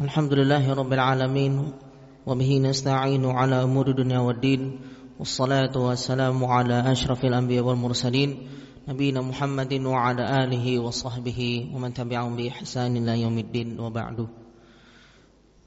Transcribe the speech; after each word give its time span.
الحمد 0.00 0.32
لله 0.32 0.74
رب 0.74 0.92
العالمين 0.92 1.72
وبه 2.26 2.50
نستعين 2.58 3.24
على 3.26 3.62
أمور 3.62 3.86
الدنيا 3.88 4.18
والدين 4.18 4.80
والصلاة 5.18 5.74
والسلام 5.76 6.44
على 6.44 6.92
أشرف 6.92 7.24
الأنبياء 7.24 7.64
والمرسلين 7.64 8.30
نبينا 8.88 9.20
محمد 9.20 9.72
وعلى 9.72 10.44
آله 10.44 10.78
وصحبه 10.78 11.40
ومن 11.74 11.94
تبعهم 11.94 12.36
بإحسان 12.36 12.96
إلى 12.96 13.22
يوم 13.22 13.38
الدين 13.38 13.80
وبعد 13.80 14.28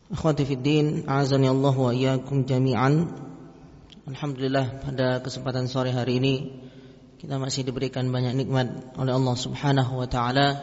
Akhwati 0.06 0.46
fi 0.46 0.54
din, 0.54 1.10
azani 1.10 1.50
Allah 1.50 1.74
wa 1.74 1.90
iyyakum 1.90 2.46
jami'an. 2.46 3.10
Alhamdulillah 4.06 4.86
pada 4.86 5.18
kesempatan 5.26 5.66
sore 5.66 5.90
hari 5.90 6.22
ini 6.22 6.36
kita 7.18 7.42
masih 7.42 7.66
diberikan 7.66 8.06
banyak 8.14 8.38
nikmat 8.38 8.94
oleh 9.02 9.18
Allah 9.18 9.34
Subhanahu 9.34 9.98
wa 9.98 10.06
taala 10.06 10.62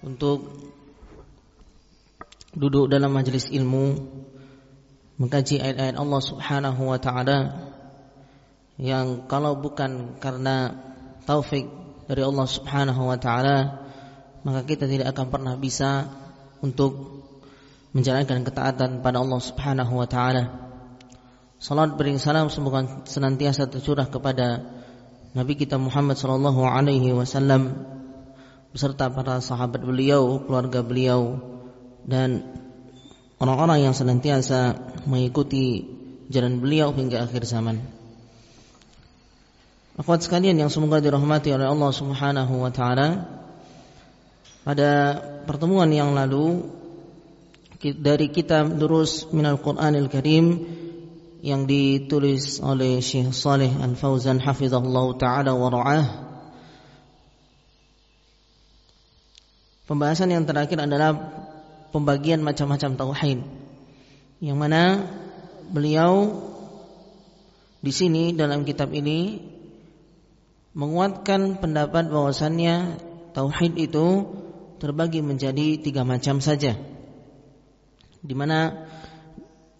untuk 0.00 0.69
duduk 2.51 2.91
dalam 2.91 3.15
majelis 3.15 3.47
ilmu 3.47 3.95
mengkaji 5.15 5.63
ayat-ayat 5.63 5.95
Allah 5.95 6.21
Subhanahu 6.21 6.81
wa 6.91 6.99
taala 6.99 7.37
yang 8.75 9.29
kalau 9.31 9.55
bukan 9.55 10.19
karena 10.19 10.75
taufik 11.23 11.69
dari 12.11 12.25
Allah 12.27 12.47
Subhanahu 12.49 13.07
wa 13.07 13.15
taala 13.15 13.87
maka 14.43 14.67
kita 14.67 14.89
tidak 14.89 15.15
akan 15.15 15.27
pernah 15.31 15.53
bisa 15.55 16.11
untuk 16.59 17.23
menjalankan 17.95 18.43
ketaatan 18.43 19.05
pada 19.05 19.21
Allah 19.21 19.39
Subhanahu 19.39 19.93
wa 20.01 20.07
taala. 20.09 20.43
Salat 21.61 21.93
bering 21.93 22.17
salam 22.17 22.49
semoga 22.49 23.05
senantiasa 23.05 23.69
tercurah 23.69 24.09
kepada 24.09 24.65
Nabi 25.37 25.53
kita 25.53 25.77
Muhammad 25.77 26.17
sallallahu 26.17 26.65
alaihi 26.65 27.13
wasallam 27.13 27.85
beserta 28.73 29.13
para 29.13 29.37
sahabat 29.45 29.85
beliau, 29.85 30.41
keluarga 30.41 30.81
beliau 30.81 31.50
dan 32.05 32.45
orang-orang 33.41 33.89
yang 33.89 33.95
senantiasa 33.97 34.77
mengikuti 35.09 35.85
jalan 36.31 36.61
beliau 36.61 36.93
hingga 36.95 37.25
akhir 37.25 37.43
zaman. 37.43 37.81
Akhwat 39.99 40.23
sekalian 40.23 40.55
yang 40.55 40.71
semoga 40.71 41.03
dirahmati 41.03 41.51
oleh 41.51 41.67
Allah 41.67 41.91
Subhanahu 41.91 42.63
wa 42.63 42.71
taala. 42.71 43.27
Pada 44.61 45.17
pertemuan 45.49 45.89
yang 45.89 46.13
lalu 46.13 46.69
dari 47.81 48.29
kitab 48.29 48.77
Durus 48.77 49.25
Minal 49.33 49.57
Qur'anil 49.57 50.05
Karim 50.05 50.61
yang 51.41 51.65
ditulis 51.65 52.61
oleh 52.61 53.01
Syekh 53.01 53.33
Saleh 53.33 53.73
Al-Fauzan 53.73 54.37
hafizahullah 54.37 55.07
taala 55.17 55.51
wa 55.57 55.69
ra'ah. 55.73 56.05
Pembahasan 59.89 60.31
yang 60.31 60.45
terakhir 60.45 60.77
adalah 60.77 61.40
pembagian 61.91 62.41
macam-macam 62.41 62.97
tauhid. 62.97 63.39
Yang 64.41 64.57
mana 64.57 64.83
beliau 65.69 66.41
di 67.83 67.91
sini 67.93 68.33
dalam 68.33 68.65
kitab 68.65 68.89
ini 68.95 69.37
menguatkan 70.73 71.59
pendapat 71.59 72.07
bahwasannya 72.09 72.97
tauhid 73.35 73.75
itu 73.77 74.07
terbagi 74.81 75.21
menjadi 75.21 75.77
tiga 75.77 76.01
macam 76.01 76.41
saja 76.41 76.73
di 78.21 78.37
mana 78.37 78.85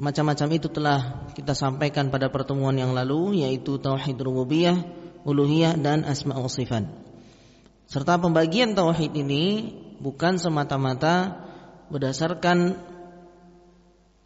macam-macam 0.01 0.49
itu 0.57 0.67
telah 0.73 1.29
kita 1.37 1.53
sampaikan 1.53 2.09
pada 2.09 2.33
pertemuan 2.33 2.73
yang 2.73 2.97
lalu 2.97 3.45
yaitu 3.45 3.77
tauhid 3.77 4.17
rububiyah, 4.17 4.81
uluhiyah 5.21 5.77
dan 5.77 6.01
asma 6.09 6.41
wa 6.41 6.49
sifat. 6.49 6.89
Serta 7.85 8.17
pembagian 8.17 8.73
tauhid 8.73 9.13
ini 9.13 9.69
bukan 10.01 10.41
semata-mata 10.41 11.45
berdasarkan 11.91 12.79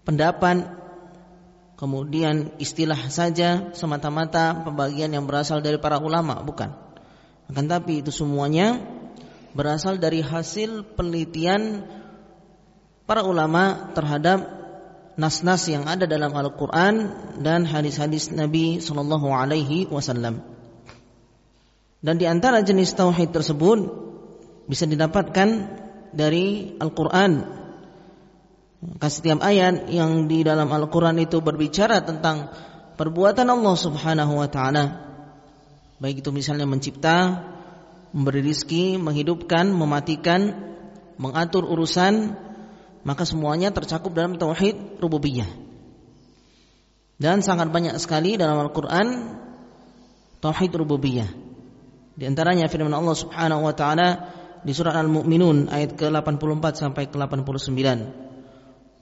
pendapat 0.06 0.70
kemudian 1.76 2.56
istilah 2.62 3.10
saja 3.12 3.74
semata-mata 3.76 4.64
pembagian 4.64 5.12
yang 5.12 5.26
berasal 5.28 5.60
dari 5.60 5.82
para 5.82 6.00
ulama, 6.00 6.40
bukan. 6.46 6.72
Akan 7.50 7.66
tapi 7.70 8.02
itu 8.02 8.10
semuanya 8.10 8.80
berasal 9.58 9.98
dari 9.98 10.22
hasil 10.22 10.96
penelitian 10.96 11.86
para 13.06 13.22
ulama 13.22 13.94
terhadap 13.94 14.46
nas-nas 15.16 15.64
yang 15.70 15.88
ada 15.88 16.04
dalam 16.10 16.34
Al-Quran 16.34 17.14
dan 17.40 17.64
hadis-hadis 17.64 18.34
Nabi 18.34 18.82
Sallallahu 18.82 19.32
Alaihi 19.32 19.88
Wasallam. 19.88 20.44
Dan 22.04 22.16
di 22.22 22.26
antara 22.30 22.62
jenis 22.62 22.94
tauhid 22.94 23.34
tersebut 23.34 23.80
bisa 24.70 24.86
didapatkan 24.86 25.48
dari 26.16 26.80
Al-Quran. 26.80 27.32
Setiap 29.04 29.44
ayat 29.44 29.92
yang 29.92 30.32
di 30.32 30.42
dalam 30.48 30.72
Al-Quran 30.72 31.20
itu 31.20 31.44
berbicara 31.44 32.02
tentang 32.02 32.50
perbuatan 32.96 33.46
Allah 33.52 33.76
Subhanahu 33.76 34.40
Wa 34.40 34.48
Taala, 34.48 34.86
baik 36.00 36.24
itu 36.24 36.32
misalnya 36.32 36.64
mencipta, 36.64 37.44
memberi 38.16 38.42
rizki, 38.46 38.96
menghidupkan, 38.96 39.68
mematikan, 39.68 40.56
mengatur 41.20 41.68
urusan, 41.68 42.40
maka 43.04 43.28
semuanya 43.28 43.76
tercakup 43.76 44.16
dalam 44.16 44.40
tauhid 44.40 45.04
rububiyah. 45.04 45.48
Dan 47.16 47.40
sangat 47.44 47.72
banyak 47.72 47.96
sekali 48.00 48.36
dalam 48.36 48.60
Al-Qur'an 48.60 49.08
tauhid 50.44 50.72
rububiyah. 50.76 51.28
Di 52.16 52.24
antaranya 52.24 52.72
firman 52.72 52.96
Allah 52.96 53.16
Subhanahu 53.16 53.68
wa 53.68 53.76
taala 53.76 54.08
di 54.66 54.74
surat 54.74 54.98
Al-Mu'minun 54.98 55.70
ayat 55.70 55.94
ke-84 55.94 56.66
sampai 56.74 57.06
ke-89. 57.14 57.80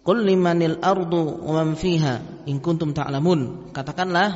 Qul 0.03 0.18
limanil 0.28 0.84
ardu 0.84 1.47
wa 1.47 1.63
man 1.63 1.79
fiha 1.79 2.44
in 2.51 2.59
kuntum 2.59 2.91
ta'lamun. 2.91 3.72
Katakanlah 3.72 4.29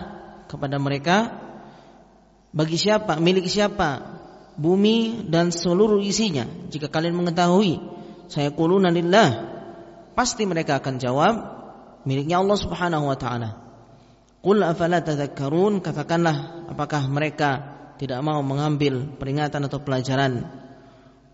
kepada 0.47 0.79
mereka 0.79 1.27
bagi 2.55 2.79
siapa, 2.79 3.19
milik 3.19 3.51
siapa 3.51 4.15
bumi 4.55 5.27
dan 5.27 5.51
seluruh 5.51 5.99
isinya 5.99 6.47
jika 6.71 6.87
kalian 6.87 7.19
mengetahui. 7.19 7.99
Saya 8.31 8.51
quluna 8.55 8.91
lillah 8.91 9.57
Pasti 10.17 10.49
mereka 10.49 10.81
akan 10.81 10.97
jawab 10.97 11.35
miliknya 12.09 12.41
Allah 12.41 12.57
Subhanahu 12.57 13.05
wa 13.05 13.13
taala. 13.13 13.49
Qul 14.41 14.65
afala 14.65 15.05
tadhakkarun? 15.05 15.77
Katakanlah 15.85 16.65
apakah 16.73 17.05
mereka 17.05 17.77
tidak 18.01 18.25
mau 18.25 18.41
mengambil 18.41 19.13
peringatan 19.21 19.69
atau 19.69 19.77
pelajaran? 19.77 20.49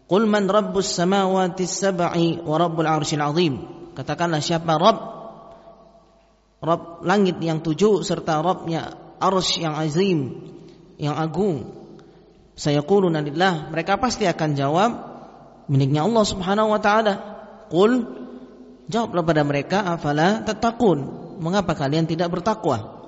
Qul 0.08 0.28
man 0.28 0.52
rabbus 0.52 0.94
samawati 1.00 1.64
sab'i 1.64 2.44
wa 2.44 2.56
rabbul 2.60 2.88
arsyil 2.88 3.24
azim? 3.24 3.54
Katakanlah 3.94 4.42
siapa 4.44 4.76
Rabb 4.76 5.00
Rabb 6.64 7.04
langit 7.04 7.38
yang 7.44 7.60
tujuh 7.60 8.02
serta 8.08 8.40
Rabbnya 8.40 8.96
arsy 9.20 9.68
yang 9.68 9.76
azim 9.76 10.20
yang 10.96 11.16
agung. 11.20 11.84
Saya 12.54 12.86
quluna 12.86 13.20
lillah, 13.20 13.74
mereka 13.74 13.98
pasti 13.98 14.30
akan 14.30 14.50
jawab 14.54 14.92
miliknya 15.68 16.06
Allah 16.06 16.24
Subhanahu 16.24 16.72
wa 16.72 16.80
taala. 16.80 17.14
Qul 17.68 18.24
Jawablah 18.92 19.24
pada 19.24 19.42
mereka, 19.48 19.80
afala 19.88 20.44
tatakun? 20.44 21.24
Mengapa 21.40 21.76
kalian 21.76 22.04
tidak 22.04 22.32
bertakwa? 22.36 23.08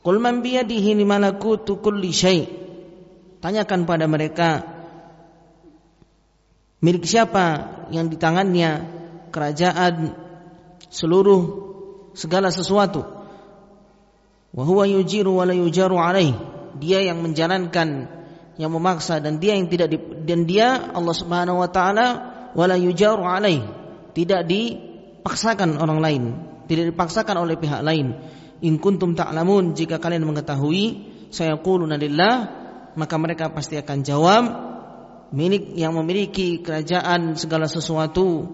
Qul 0.00 0.16
man 0.22 0.40
biyadihi 0.40 0.96
malakutu 1.04 1.78
kulli 1.84 2.12
syai. 2.12 2.48
Tanyakan 3.44 3.84
pada 3.84 4.08
mereka 4.08 4.75
milik 6.80 7.04
siapa 7.08 7.46
yang 7.92 8.10
di 8.12 8.16
tangannya 8.20 8.84
kerajaan 9.32 10.16
seluruh 10.90 11.42
segala 12.16 12.48
sesuatu. 12.48 13.04
Wa 14.56 14.64
huwa 14.64 14.88
yujiru 14.88 15.36
wa 15.36 15.44
la 15.44 15.52
yujaru 15.52 16.00
alaih. 16.00 16.32
Dia 16.76 17.04
yang 17.04 17.20
menjalankan 17.24 18.08
yang 18.56 18.72
memaksa 18.72 19.20
dan 19.20 19.36
dia 19.36 19.56
yang 19.56 19.68
tidak 19.68 19.92
di, 19.92 19.98
dan 20.24 20.48
dia 20.48 20.92
Allah 20.96 21.12
Subhanahu 21.12 21.60
wa 21.60 21.68
taala 21.68 22.06
wala 22.56 22.76
yujaru 22.80 23.20
alaih 23.20 23.60
tidak 24.16 24.48
dipaksakan 24.48 25.76
orang 25.76 26.00
lain, 26.00 26.22
tidak 26.64 26.96
dipaksakan 26.96 27.36
oleh 27.36 27.60
pihak 27.60 27.84
lain. 27.84 28.16
In 28.64 28.80
kuntum 28.80 29.12
ta'lamun 29.12 29.76
jika 29.76 30.00
kalian 30.00 30.24
mengetahui 30.24 30.84
saya 31.28 31.60
quluna 31.60 32.00
lillah 32.00 32.34
maka 32.96 33.20
mereka 33.20 33.52
pasti 33.52 33.76
akan 33.76 33.98
jawab 34.00 34.44
milik 35.34 35.74
yang 35.74 35.96
memiliki 35.96 36.62
kerajaan 36.62 37.34
segala 37.34 37.66
sesuatu 37.66 38.46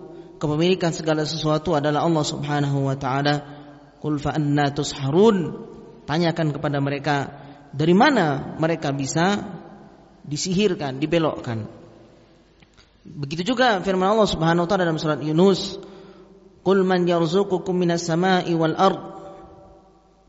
kepemilikan 0.43 0.91
segala 0.91 1.23
sesuatu 1.23 1.79
adalah 1.79 2.03
Allah 2.03 2.25
Subhanahu 2.27 2.91
wa 2.91 2.97
taala. 2.99 3.35
Qul 4.03 4.19
fa 4.19 4.35
anna? 4.35 4.75
Tanyakan 6.03 6.49
kepada 6.51 6.83
mereka 6.83 7.31
dari 7.71 7.95
mana 7.95 8.59
mereka 8.59 8.91
bisa 8.91 9.39
disihirkan, 10.27 10.99
dibelokkan. 10.99 11.71
Begitu 13.03 13.55
juga 13.55 13.79
firman 13.83 14.19
Allah 14.19 14.27
Subhanahu 14.27 14.67
wa 14.67 14.69
taala 14.69 14.87
dalam 14.91 14.99
surat 14.99 15.23
Yunus, 15.23 15.79
"Qul 16.67 16.83
man 16.83 17.07
yarzuqukum 17.07 17.75
minas 17.75 18.03
sama'i 18.03 18.51
wal 18.59 18.75
ard?" 18.75 19.01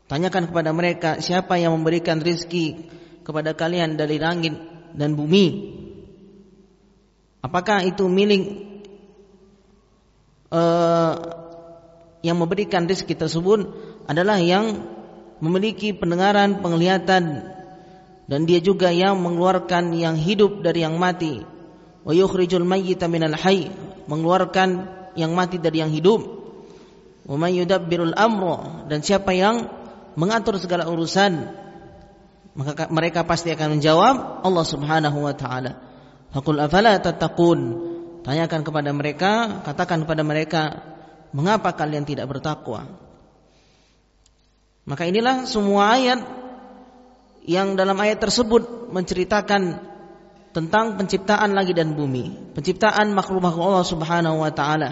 Tanyakan 0.06 0.46
kepada 0.52 0.70
mereka, 0.70 1.18
siapa 1.18 1.58
yang 1.58 1.74
memberikan 1.74 2.22
rizki 2.22 2.86
kepada 3.26 3.56
kalian 3.56 3.98
dari 3.98 4.20
langit 4.20 4.54
dan 4.94 5.16
bumi? 5.18 5.46
Apakah 7.44 7.84
itu 7.84 8.08
milik 8.08 8.64
uh, 10.48 11.12
yang 12.24 12.40
memberikan 12.40 12.88
rezeki 12.88 13.20
tersebut 13.20 13.68
adalah 14.08 14.40
yang 14.40 14.80
memiliki 15.44 15.92
pendengaran, 15.92 16.64
penglihatan 16.64 17.52
dan 18.24 18.40
dia 18.48 18.64
juga 18.64 18.88
yang 18.88 19.20
mengeluarkan 19.20 19.92
yang 19.92 20.16
hidup 20.16 20.64
dari 20.64 20.88
yang 20.88 20.96
mati. 20.96 21.44
Wa 22.04 22.16
yukhrijul 22.16 22.64
mayyita 22.64 23.12
minal 23.12 23.36
hayy, 23.36 23.68
mengeluarkan 24.08 24.88
yang 25.12 25.36
mati 25.36 25.60
dari 25.60 25.84
yang 25.84 25.92
hidup. 25.92 26.24
Wa 27.28 27.36
may 27.36 27.60
yudabbirul 27.60 28.16
amra 28.16 28.88
dan 28.88 29.04
siapa 29.04 29.36
yang 29.36 29.68
mengatur 30.16 30.56
segala 30.56 30.88
urusan 30.88 31.64
maka 32.54 32.86
mereka 32.86 33.26
pasti 33.26 33.50
akan 33.50 33.76
menjawab 33.76 34.46
Allah 34.46 34.64
Subhanahu 34.64 35.18
wa 35.26 35.34
taala. 35.34 35.93
Faqul 36.34 36.58
afala 36.58 36.98
tattaqun? 36.98 37.60
Tanyakan 38.26 38.66
kepada 38.66 38.90
mereka, 38.90 39.62
katakan 39.62 40.02
kepada 40.02 40.26
mereka, 40.26 40.62
mengapa 41.30 41.70
kalian 41.76 42.02
tidak 42.02 42.26
bertakwa? 42.26 42.88
Maka 44.82 45.06
inilah 45.06 45.46
semua 45.46 45.94
ayat 45.94 46.20
yang 47.46 47.78
dalam 47.78 47.94
ayat 48.00 48.18
tersebut 48.18 48.90
menceritakan 48.90 49.92
tentang 50.50 50.96
penciptaan 50.98 51.52
langit 51.52 51.76
dan 51.76 51.92
bumi, 51.94 52.56
penciptaan 52.56 53.12
makhluk-makhluk 53.12 53.64
Allah 53.70 53.86
Subhanahu 53.86 54.42
wa 54.42 54.50
taala. 54.50 54.90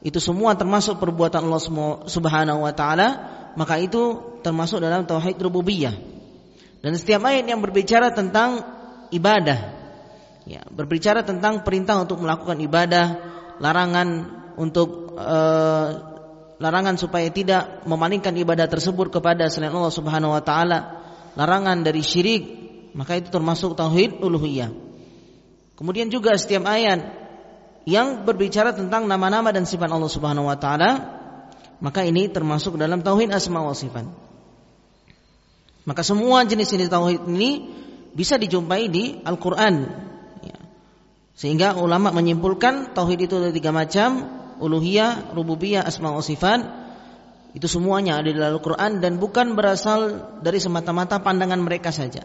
Itu 0.00 0.18
semua 0.18 0.56
termasuk 0.56 0.96
perbuatan 0.98 1.46
Allah 1.46 1.62
Subhanahu 2.08 2.64
wa 2.64 2.72
taala, 2.72 3.08
maka 3.54 3.76
itu 3.76 4.18
termasuk 4.40 4.80
dalam 4.80 5.04
tauhid 5.04 5.36
rububiyah. 5.38 5.92
Dan 6.80 6.92
setiap 6.96 7.22
ayat 7.28 7.44
yang 7.44 7.60
berbicara 7.60 8.14
tentang 8.14 8.62
ibadah, 9.12 9.75
ya, 10.46 10.62
berbicara 10.70 11.26
tentang 11.26 11.66
perintah 11.66 11.98
untuk 11.98 12.22
melakukan 12.22 12.56
ibadah, 12.62 13.06
larangan 13.58 14.08
untuk 14.56 15.18
uh, 15.18 15.88
larangan 16.56 16.96
supaya 16.96 17.28
tidak 17.28 17.84
memalingkan 17.84 18.32
ibadah 18.32 18.64
tersebut 18.70 19.12
kepada 19.12 19.50
selain 19.52 19.74
Allah 19.74 19.92
Subhanahu 19.92 20.32
wa 20.32 20.40
taala, 20.40 20.78
larangan 21.36 21.84
dari 21.84 22.00
syirik, 22.00 22.42
maka 22.96 23.20
itu 23.20 23.28
termasuk 23.28 23.76
tauhid 23.76 24.22
uluhiyah. 24.24 24.72
Kemudian 25.76 26.08
juga 26.08 26.32
setiap 26.40 26.64
ayat 26.64 27.04
yang 27.84 28.24
berbicara 28.24 28.72
tentang 28.72 29.04
nama-nama 29.04 29.52
dan 29.52 29.68
sifat 29.68 29.92
Allah 29.92 30.08
Subhanahu 30.08 30.48
wa 30.48 30.56
taala, 30.56 30.90
maka 31.84 32.00
ini 32.08 32.32
termasuk 32.32 32.80
dalam 32.80 33.04
tauhid 33.04 33.28
asma 33.34 33.60
wa 33.60 33.76
sifat. 33.76 34.08
Maka 35.86 36.02
semua 36.02 36.42
jenis-jenis 36.42 36.88
tauhid 36.88 37.28
ini 37.28 37.70
bisa 38.16 38.40
dijumpai 38.40 38.88
di 38.88 39.20
Al-Quran. 39.22 40.05
Sehingga 41.36 41.76
ulama 41.76 42.08
menyimpulkan 42.16 42.96
tauhid 42.96 43.28
itu 43.28 43.36
ada 43.36 43.52
tiga 43.52 43.68
macam, 43.68 44.24
uluhiyah, 44.56 45.36
rububiyah, 45.36 45.84
asma 45.84 46.16
wa 46.16 46.24
sifat. 46.24 46.64
Itu 47.52 47.68
semuanya 47.68 48.20
ada 48.20 48.28
di 48.32 48.36
dalam 48.36 48.56
Al-Quran 48.56 49.04
dan 49.04 49.20
bukan 49.20 49.52
berasal 49.52 50.00
dari 50.40 50.56
semata-mata 50.60 51.20
pandangan 51.20 51.60
mereka 51.60 51.92
saja. 51.92 52.24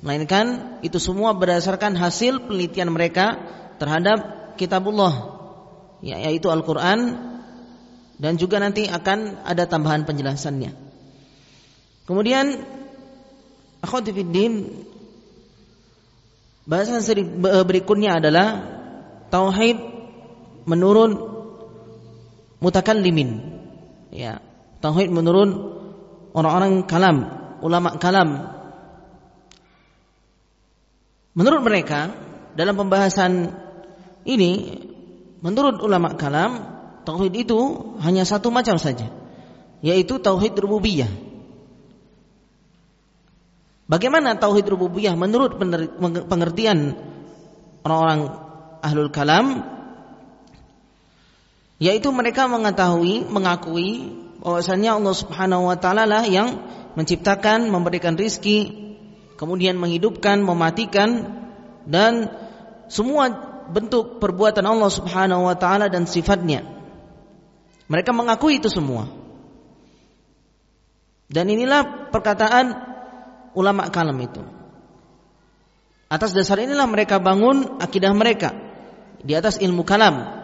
Melainkan 0.00 0.76
itu 0.80 0.96
semua 0.96 1.36
berdasarkan 1.36 1.96
hasil 1.96 2.48
penelitian 2.48 2.92
mereka 2.92 3.36
terhadap 3.76 4.56
kitabullah 4.56 5.40
ya, 6.04 6.16
yaitu 6.28 6.48
Al-Quran 6.48 7.16
dan 8.20 8.36
juga 8.36 8.60
nanti 8.60 8.88
akan 8.88 9.44
ada 9.44 9.64
tambahan 9.64 10.04
penjelasannya. 10.04 10.72
Kemudian 12.04 12.60
Akhwati 13.80 14.12
fiddin 14.12 14.84
Bahasan 16.70 17.02
berikutnya 17.66 18.22
adalah 18.22 18.62
Tauhid 19.26 19.74
menurun 20.70 21.18
Mutakallimin. 22.62 23.42
Ya 24.14 24.38
Tauhid 24.78 25.10
menurun 25.10 25.50
Orang-orang 26.30 26.86
kalam 26.86 27.16
Ulama 27.58 27.98
kalam. 27.98 28.54
Menurut 31.34 31.66
mereka 31.66 32.14
Dalam 32.54 32.78
pembahasan 32.78 33.50
ini 34.22 34.78
Menurut 35.42 35.82
ulama 35.82 36.14
kalam 36.14 36.78
Tauhid 37.02 37.34
itu 37.34 37.58
hanya 37.98 38.22
satu 38.22 38.54
macam 38.54 38.78
saja 38.78 39.10
Yaitu 39.82 40.22
Tauhid 40.22 40.54
Rububiyah 40.54 41.29
Bagaimana 43.90 44.38
tauhid 44.38 44.70
rububiyah 44.70 45.18
menurut 45.18 45.58
pengertian 46.30 46.94
orang-orang 47.82 48.22
ahlul 48.86 49.10
kalam? 49.10 49.66
Yaitu 51.82 52.14
mereka 52.14 52.46
mengetahui, 52.46 53.26
mengakui 53.26 54.14
bahwasanya 54.38 54.94
Allah 54.94 55.14
Subhanahu 55.16 55.66
wa 55.66 55.74
taala 55.74 56.06
lah 56.06 56.22
yang 56.22 56.62
menciptakan, 56.94 57.66
memberikan 57.66 58.14
rizki, 58.14 58.94
kemudian 59.34 59.74
menghidupkan, 59.74 60.38
mematikan 60.38 61.42
dan 61.82 62.30
semua 62.86 63.26
bentuk 63.74 64.22
perbuatan 64.22 64.70
Allah 64.70 64.90
Subhanahu 64.92 65.50
wa 65.50 65.56
taala 65.58 65.90
dan 65.90 66.06
sifatnya. 66.06 66.62
Mereka 67.90 68.14
mengakui 68.14 68.62
itu 68.62 68.70
semua. 68.70 69.10
Dan 71.26 71.50
inilah 71.50 72.10
perkataan 72.14 72.89
ulama 73.54 73.90
kalam 73.90 74.18
itu. 74.20 74.42
Atas 76.10 76.34
dasar 76.34 76.58
inilah 76.58 76.90
mereka 76.90 77.22
bangun 77.22 77.78
akidah 77.78 78.10
mereka 78.10 78.50
di 79.22 79.32
atas 79.38 79.62
ilmu 79.62 79.86
kalam. 79.86 80.40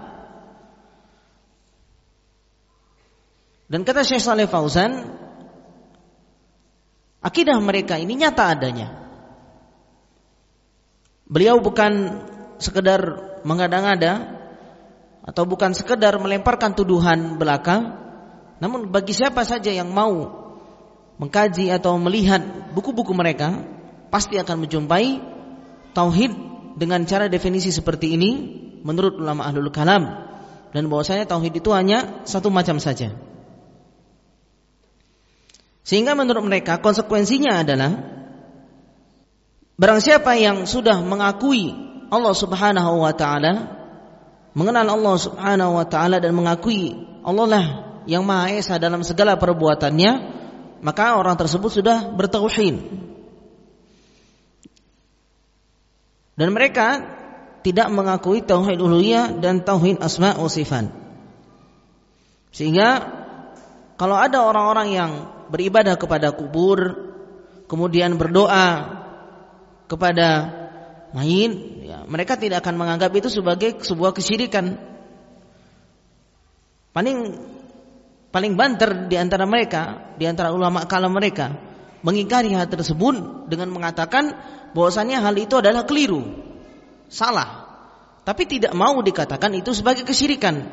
Dan 3.67 3.83
kata 3.83 4.07
Syekh 4.07 4.23
Saleh 4.23 4.47
Fauzan, 4.47 5.11
akidah 7.19 7.59
mereka 7.59 7.99
ini 7.99 8.15
nyata 8.15 8.55
adanya. 8.55 8.89
Beliau 11.27 11.59
bukan 11.59 12.23
sekedar 12.63 13.03
mengada-ngada 13.43 14.39
atau 15.27 15.43
bukan 15.43 15.75
sekedar 15.75 16.15
melemparkan 16.23 16.79
tuduhan 16.79 17.35
belaka, 17.35 17.99
namun 18.63 18.87
bagi 18.87 19.11
siapa 19.11 19.43
saja 19.43 19.75
yang 19.75 19.91
mau 19.91 20.46
mengkaji 21.17 21.73
atau 21.73 21.97
melihat 21.97 22.45
buku-buku 22.77 23.13
mereka 23.17 23.65
pasti 24.13 24.37
akan 24.37 24.69
menjumpai 24.69 25.21
tauhid 25.97 26.33
dengan 26.77 27.09
cara 27.09 27.33
definisi 27.33 27.73
seperti 27.73 28.17
ini 28.17 28.31
menurut 28.85 29.17
ulama 29.17 29.49
ahlul 29.49 29.73
kalam 29.73 30.05
dan 30.77 30.93
bahwasanya 30.93 31.25
tauhid 31.25 31.57
itu 31.57 31.73
hanya 31.73 32.23
satu 32.29 32.53
macam 32.53 32.77
saja. 32.77 33.17
Sehingga 35.87 36.13
menurut 36.13 36.45
mereka 36.45 36.83
konsekuensinya 36.83 37.65
adalah 37.65 37.91
barang 39.79 40.01
siapa 40.03 40.37
yang 40.37 40.69
sudah 40.69 41.01
mengakui 41.01 41.73
Allah 42.13 42.35
Subhanahu 42.35 43.07
wa 43.07 43.15
taala, 43.17 43.53
mengenal 44.53 44.85
Allah 44.85 45.17
Subhanahu 45.17 45.73
wa 45.81 45.87
taala 45.89 46.21
dan 46.21 46.35
mengakui 46.37 46.93
Allah 47.23 47.47
lah 47.47 47.67
yang 48.05 48.27
Maha 48.27 48.53
Esa 48.53 48.77
dalam 48.83 49.01
segala 49.07 49.39
perbuatannya, 49.39 50.13
maka 50.85 51.17
orang 51.17 51.37
tersebut 51.37 51.71
sudah 51.73 52.13
bertauhid. 52.13 52.81
Dan 56.37 56.53
mereka 56.53 57.01
tidak 57.65 57.89
mengakui 57.89 58.45
tauhid 58.45 58.77
uluhiyah 58.77 59.41
dan 59.41 59.65
tauhid 59.65 59.99
asma 60.05 60.37
wa 60.37 60.47
sifat. 60.53 60.93
Sehingga 62.53 62.89
kalau 63.97 64.17
ada 64.21 64.45
orang-orang 64.45 64.89
yang 64.93 65.11
beribadah 65.49 65.97
kepada 65.97 66.37
kubur, 66.37 67.09
kemudian 67.67 68.21
berdoa 68.21 69.01
kepada 69.89 70.29
mayit, 71.17 71.53
ya, 71.89 72.05
mereka 72.05 72.37
tidak 72.37 72.61
akan 72.61 72.77
menganggap 72.77 73.11
itu 73.17 73.33
sebagai 73.33 73.81
sebuah 73.81 74.13
kesyirikan. 74.13 74.77
Paling 76.93 77.17
paling 78.37 78.53
banter 78.53 79.09
di 79.09 79.17
antara 79.17 79.49
mereka, 79.49 80.13
di 80.21 80.29
antara 80.29 80.53
ulama 80.53 80.85
kalam 80.85 81.09
mereka, 81.09 81.57
mengingkari 82.05 82.53
hal 82.53 82.69
tersebut 82.69 83.49
dengan 83.49 83.73
mengatakan 83.73 84.37
bahwasanya 84.77 85.25
hal 85.25 85.33
itu 85.41 85.57
adalah 85.57 85.89
keliru, 85.89 86.21
salah. 87.09 87.65
Tapi 88.29 88.45
tidak 88.45 88.77
mau 88.77 89.01
dikatakan 89.01 89.57
itu 89.57 89.73
sebagai 89.73 90.05
kesyirikan. 90.05 90.69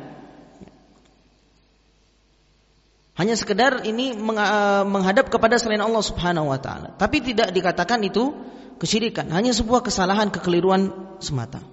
Hanya 3.16 3.32
sekedar 3.32 3.88
ini 3.88 4.12
eh, 4.12 4.84
menghadap 4.84 5.32
kepada 5.32 5.56
selain 5.56 5.80
Allah 5.80 6.04
Subhanahu 6.04 6.52
wa 6.52 6.60
taala. 6.60 6.92
Tapi 7.00 7.24
tidak 7.24 7.48
dikatakan 7.48 8.04
itu 8.04 8.28
kesyirikan, 8.76 9.32
hanya 9.32 9.56
sebuah 9.56 9.80
kesalahan 9.80 10.28
kekeliruan 10.28 11.16
semata. 11.16 11.64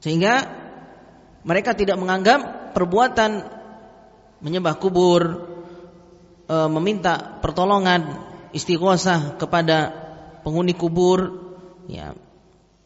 Sehingga 0.00 0.48
mereka 1.44 1.76
tidak 1.76 2.00
menganggap 2.00 2.72
perbuatan 2.72 3.63
menyembah 4.44 4.76
kubur, 4.76 5.48
e, 6.44 6.56
meminta 6.68 7.40
pertolongan, 7.40 8.20
istighosah 8.52 9.40
kepada 9.40 9.90
penghuni 10.44 10.76
kubur, 10.76 11.40
ya. 11.88 12.12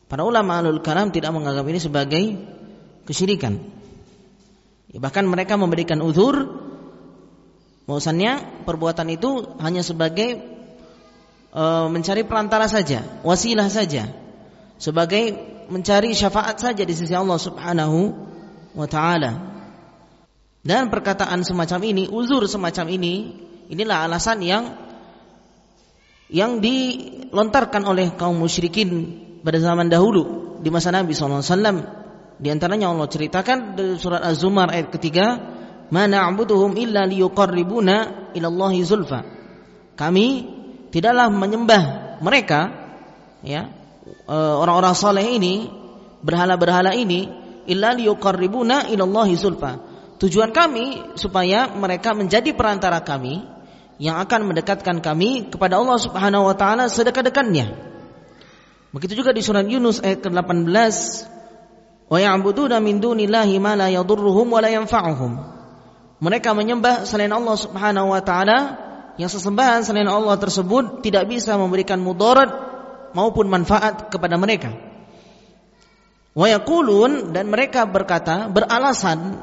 Para 0.08 0.24
ulama 0.24 0.64
alul 0.64 0.80
kalam 0.80 1.12
tidak 1.12 1.36
menganggap 1.36 1.68
ini 1.68 1.76
sebagai 1.82 2.22
kesyirikan. 3.04 3.60
Ya, 4.88 5.04
bahkan 5.04 5.28
mereka 5.28 5.60
memberikan 5.60 6.00
uzur 6.00 6.64
Bahwasannya 7.88 8.64
perbuatan 8.68 9.08
itu 9.08 9.48
hanya 9.64 9.80
sebagai 9.80 10.44
e, 11.48 11.64
mencari 11.88 12.20
perantara 12.28 12.68
saja, 12.68 13.00
wasilah 13.24 13.72
saja, 13.72 14.12
sebagai 14.76 15.32
mencari 15.72 16.12
syafaat 16.12 16.60
saja 16.60 16.84
di 16.84 16.92
sisi 16.92 17.16
Allah 17.16 17.40
Subhanahu 17.40 18.12
wa 18.76 18.84
taala. 18.84 19.47
Dan 20.62 20.90
perkataan 20.90 21.46
semacam 21.46 21.80
ini, 21.86 22.04
uzur 22.10 22.44
semacam 22.50 22.86
ini, 22.90 23.14
inilah 23.70 24.10
alasan 24.10 24.42
yang 24.42 24.64
yang 26.28 26.60
dilontarkan 26.60 27.88
oleh 27.88 28.12
kaum 28.12 28.36
musyrikin 28.36 29.16
pada 29.40 29.56
zaman 29.56 29.88
dahulu 29.88 30.60
di 30.60 30.68
masa 30.68 30.92
Nabi 30.92 31.16
SAW. 31.16 31.96
Di 32.38 32.48
antaranya 32.52 32.92
Allah 32.92 33.08
ceritakan 33.10 33.74
di 33.74 33.84
surat 33.98 34.22
Az-Zumar 34.22 34.70
ayat 34.70 34.94
ketiga, 34.94 35.40
"Mana 35.90 36.28
na'buduhum 36.28 36.76
illa 36.78 37.02
liyuqarribuna 37.08 38.30
ila 38.36 38.46
Allahi 38.46 38.80
zulfa." 38.86 39.20
Kami 39.98 40.26
tidaklah 40.94 41.26
menyembah 41.32 41.82
mereka 42.22 42.70
ya 43.42 43.66
e, 44.06 44.36
orang-orang 44.36 44.94
saleh 44.94 45.26
ini 45.26 45.66
berhala-berhala 46.22 46.94
ini 46.94 47.26
illa 47.66 47.90
liyuqarribuna 47.98 48.86
ila 48.94 49.02
Allahi 49.02 49.34
zulfa. 49.34 49.88
Tujuan 50.18 50.50
kami 50.50 51.14
supaya 51.14 51.70
mereka 51.70 52.10
menjadi 52.10 52.50
perantara 52.50 52.98
kami 53.06 53.46
yang 54.02 54.18
akan 54.18 54.50
mendekatkan 54.50 54.98
kami 54.98 55.46
kepada 55.50 55.78
Allah 55.78 55.98
Subhanahu 55.98 56.50
wa 56.50 56.54
taala 56.58 56.90
sedekat-dekatnya. 56.90 57.75
Begitu 58.90 59.22
juga 59.22 59.30
di 59.30 59.42
surat 59.46 59.62
Yunus 59.62 60.02
ayat 60.02 60.26
ke-18, 60.26 60.66
"Wa 62.10 62.18
ya'buduna 62.18 62.82
min 62.82 62.98
dunillahi 62.98 63.62
ma 63.62 63.78
la 63.78 63.94
yadurruhum 63.94 64.50
wa 64.50 64.58
la 64.58 64.70
yanfa'uhum." 64.75 65.32
Mereka 66.18 66.50
menyembah 66.50 67.06
selain 67.06 67.30
Allah 67.30 67.54
Subhanahu 67.54 68.10
wa 68.10 68.18
taala 68.18 68.58
yang 69.22 69.30
sesembahan 69.30 69.87
selain 69.87 70.10
Allah 70.10 70.34
tersebut 70.34 71.02
tidak 71.02 71.30
bisa 71.30 71.54
memberikan 71.54 72.02
mudarat 72.02 72.50
maupun 73.14 73.46
manfaat 73.46 74.10
kepada 74.10 74.34
mereka. 74.34 74.75
Wa 76.34 76.46
yaqulun 76.50 77.34
dan 77.34 77.50
mereka 77.50 77.87
berkata 77.87 78.46
beralasan 78.50 79.42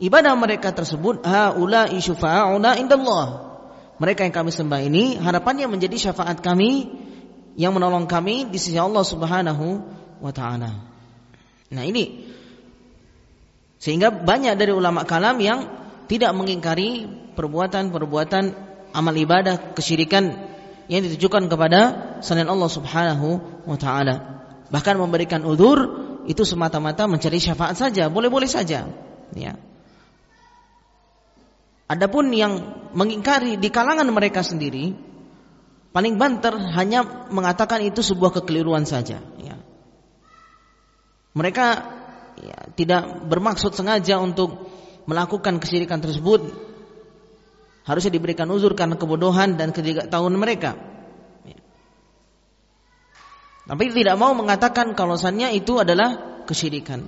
ibadah 0.00 0.32
mereka 0.34 0.72
tersebut 0.72 1.22
haula'i 1.22 2.00
syufa'una 2.00 2.80
indallah. 2.80 3.52
Mereka 4.00 4.24
yang 4.24 4.32
kami 4.32 4.48
sembah 4.48 4.80
ini 4.80 5.20
harapannya 5.20 5.68
menjadi 5.68 6.10
syafaat 6.10 6.40
kami 6.40 6.88
yang 7.60 7.76
menolong 7.76 8.08
kami 8.08 8.48
di 8.48 8.56
sisi 8.56 8.80
Allah 8.80 9.04
Subhanahu 9.04 9.66
wa 10.24 10.32
taala. 10.32 10.72
Nah, 11.70 11.84
ini 11.84 12.26
sehingga 13.76 14.08
banyak 14.08 14.56
dari 14.56 14.72
ulama 14.72 15.04
kalam 15.04 15.36
yang 15.40 15.68
tidak 16.08 16.32
mengingkari 16.32 17.06
perbuatan-perbuatan 17.36 18.44
amal 18.96 19.14
ibadah 19.14 19.76
kesyirikan 19.76 20.32
yang 20.90 21.06
ditujukan 21.06 21.46
kepada 21.46 21.80
selain 22.24 22.50
Allah 22.50 22.70
Subhanahu 22.72 23.28
wa 23.68 23.78
taala. 23.78 24.16
Bahkan 24.72 24.96
memberikan 24.96 25.44
udur 25.46 25.78
itu 26.24 26.42
semata-mata 26.42 27.04
mencari 27.04 27.36
syafaat 27.36 27.78
saja, 27.78 28.08
boleh-boleh 28.10 28.48
saja, 28.48 28.90
ya. 29.36 29.52
Adapun 31.90 32.30
yang 32.30 32.86
mengingkari 32.94 33.58
di 33.58 33.66
kalangan 33.66 34.06
mereka 34.14 34.46
sendiri 34.46 34.94
paling 35.90 36.14
banter 36.22 36.54
hanya 36.78 37.02
mengatakan 37.34 37.82
itu 37.82 37.98
sebuah 37.98 38.30
kekeliruan 38.38 38.86
saja. 38.86 39.18
Ya. 39.42 39.58
Mereka 41.34 41.66
ya, 42.38 42.58
tidak 42.78 43.26
bermaksud 43.26 43.74
sengaja 43.74 44.22
untuk 44.22 44.70
melakukan 45.10 45.58
kesyirikan 45.58 45.98
tersebut. 45.98 46.70
Harusnya 47.82 48.14
diberikan 48.14 48.46
uzur 48.54 48.78
karena 48.78 48.94
kebodohan 48.94 49.58
dan 49.58 49.74
ketidaktahuan 49.74 50.38
mereka. 50.38 50.78
Ya. 51.42 51.58
Tapi 53.66 53.90
tidak 53.90 54.14
mau 54.14 54.30
mengatakan 54.30 54.94
kalosannya 54.94 55.58
itu 55.58 55.82
adalah 55.82 56.42
kesyirikan. 56.46 57.02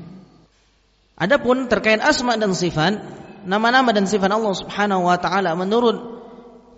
Adapun 1.14 1.70
terkait 1.70 2.02
asma 2.02 2.34
dan 2.34 2.50
sifat, 2.50 2.98
nama-nama 3.44 3.90
dan 3.94 4.06
sifat 4.06 4.30
Allah 4.30 4.54
Subhanahu 4.54 5.06
wa 5.06 5.18
taala 5.18 5.54
menurut 5.58 5.96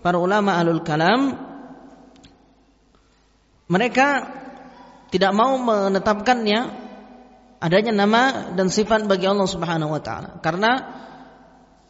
para 0.05 0.21
ulama 0.21 0.57
alul 0.61 0.85
kalam 0.85 1.33
mereka 3.65 4.29
tidak 5.09 5.33
mau 5.33 5.57
menetapkannya 5.57 6.85
adanya 7.65 7.93
nama 7.97 8.53
dan 8.53 8.69
sifat 8.69 9.09
bagi 9.09 9.25
Allah 9.25 9.49
Subhanahu 9.49 9.97
wa 9.97 10.03
taala. 10.05 10.37
Karena 10.45 10.73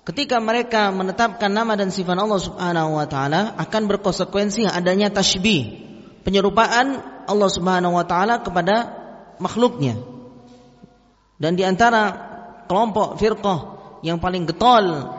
ketika 0.06 0.38
mereka 0.38 0.94
menetapkan 0.94 1.50
nama 1.50 1.74
dan 1.74 1.90
sifat 1.90 2.14
Allah 2.14 2.38
Subhanahu 2.38 2.94
wa 2.94 3.06
taala 3.10 3.58
akan 3.58 3.82
berkonsekuensi 3.90 4.70
adanya 4.70 5.10
tasybih, 5.10 5.82
penyerupaan 6.22 7.02
Allah 7.26 7.50
Subhanahu 7.50 7.98
wa 7.98 8.06
taala 8.06 8.38
kepada 8.38 8.76
makhluknya. 9.42 9.98
Dan 11.34 11.58
di 11.58 11.66
antara 11.66 12.14
kelompok 12.70 13.18
firqah 13.18 13.73
yang 14.04 14.20
paling 14.20 14.44
getol, 14.44 15.16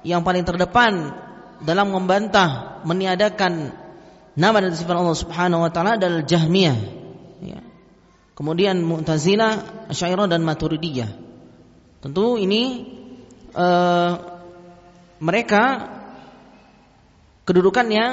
yang 0.00 0.24
paling 0.24 0.48
terdepan 0.48 1.12
dalam 1.60 1.92
membantah, 1.92 2.80
meniadakan 2.88 3.76
nama 4.32 4.56
dan 4.64 4.72
sifat 4.72 4.96
Allah 4.96 5.18
Subhanahu 5.18 5.60
wa 5.60 5.70
taala 5.70 6.00
adalah 6.00 6.24
Jahmiyah. 6.24 6.78
Ya. 7.44 7.60
Kemudian 8.34 8.80
Mu'tazilah, 8.80 9.86
Asy'ariyah 9.92 10.26
dan 10.26 10.40
Maturidiyah. 10.42 11.10
Tentu 12.00 12.40
ini 12.40 12.88
uh, 13.54 14.12
mereka 15.22 15.62
kedudukannya 17.44 18.04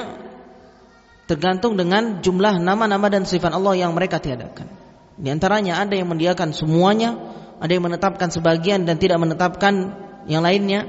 tergantung 1.26 1.74
dengan 1.80 2.20
jumlah 2.20 2.60
nama-nama 2.60 3.08
dan 3.08 3.24
sifat 3.24 3.56
Allah 3.56 3.74
yang 3.80 3.96
mereka 3.96 4.20
tiadakan. 4.20 4.68
Di 5.16 5.28
antaranya 5.28 5.80
ada 5.80 5.96
yang 5.96 6.08
mendiakan 6.08 6.52
semuanya, 6.52 7.16
ada 7.60 7.70
yang 7.72 7.84
menetapkan 7.84 8.28
sebagian 8.32 8.88
dan 8.88 8.96
tidak 8.96 9.20
menetapkan 9.20 10.01
yang 10.26 10.42
lainnya 10.44 10.86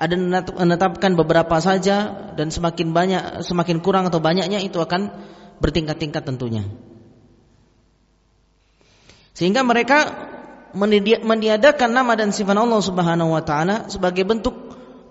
ada 0.00 0.16
menetapkan 0.56 1.12
beberapa 1.12 1.60
saja 1.60 2.32
dan 2.32 2.48
semakin 2.48 2.96
banyak 2.96 3.22
semakin 3.44 3.84
kurang 3.84 4.08
atau 4.08 4.16
banyaknya 4.16 4.64
itu 4.64 4.80
akan 4.80 5.12
bertingkat-tingkat 5.60 6.24
tentunya. 6.24 6.64
Sehingga 9.36 9.60
mereka 9.60 10.08
meniadakan 11.24 11.90
nama 11.92 12.16
dan 12.16 12.32
sifat 12.32 12.56
Allah 12.56 12.80
Subhanahu 12.80 13.36
wa 13.36 13.44
taala 13.44 13.92
sebagai 13.92 14.24
bentuk 14.24 14.56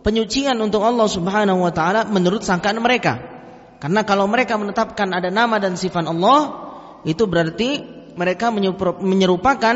penyucian 0.01 0.57
untuk 0.57 0.81
Allah 0.81 1.05
Subhanahu 1.05 1.61
wa 1.61 1.69
taala 1.69 2.09
menurut 2.09 2.41
sangkaan 2.41 2.81
mereka. 2.81 3.21
Karena 3.79 4.03
kalau 4.03 4.27
mereka 4.27 4.59
menetapkan 4.59 5.07
ada 5.13 5.31
nama 5.31 5.61
dan 5.61 5.79
sifat 5.79 6.03
Allah, 6.09 6.67
itu 7.07 7.23
berarti 7.29 7.79
mereka 8.17 8.51
menyerupakan 8.99 9.75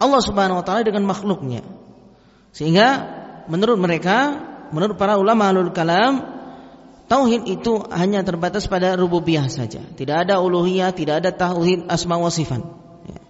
Allah 0.00 0.20
Subhanahu 0.24 0.58
wa 0.58 0.64
taala 0.64 0.82
dengan 0.82 1.04
makhluknya. 1.06 1.77
Sehingga 2.52 2.86
menurut 3.48 3.78
mereka, 3.80 4.36
menurut 4.70 4.96
para 5.00 5.16
ulama 5.16 5.48
alul 5.48 5.72
kalam, 5.72 6.38
tauhid 7.08 7.48
itu 7.48 7.80
hanya 7.88 8.20
terbatas 8.22 8.68
pada 8.68 8.94
rububiyah 8.94 9.48
saja. 9.48 9.80
Tidak 9.80 10.28
ada 10.28 10.38
uluhiyah, 10.44 10.92
tidak 10.92 11.24
ada 11.24 11.30
tauhid 11.32 11.88
asma 11.88 12.20
wa 12.20 12.28
sifat. 12.28 12.60
Ya. 13.08 13.20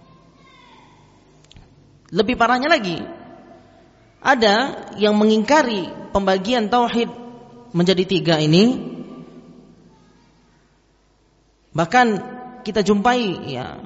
Lebih 2.11 2.35
parahnya 2.35 2.67
lagi, 2.67 2.99
ada 4.19 4.55
yang 4.99 5.15
mengingkari 5.15 6.11
pembagian 6.11 6.67
tauhid 6.67 7.07
menjadi 7.71 8.03
tiga 8.03 8.35
ini. 8.43 8.91
Bahkan 11.71 12.07
kita 12.67 12.83
jumpai 12.83 13.55
ya, 13.55 13.79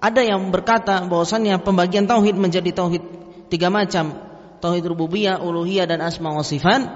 ada 0.00 0.20
yang 0.24 0.48
berkata 0.48 1.04
bahwasannya 1.04 1.60
pembagian 1.60 2.08
tauhid 2.08 2.40
menjadi 2.40 2.72
tauhid 2.72 3.04
tiga 3.52 3.68
macam 3.68 4.23
tauhid 4.64 4.88
rububiyah, 4.88 5.44
uluhiyah 5.44 5.84
dan 5.84 6.00
asma 6.00 6.32
wa 6.32 6.40
sifat 6.40 6.88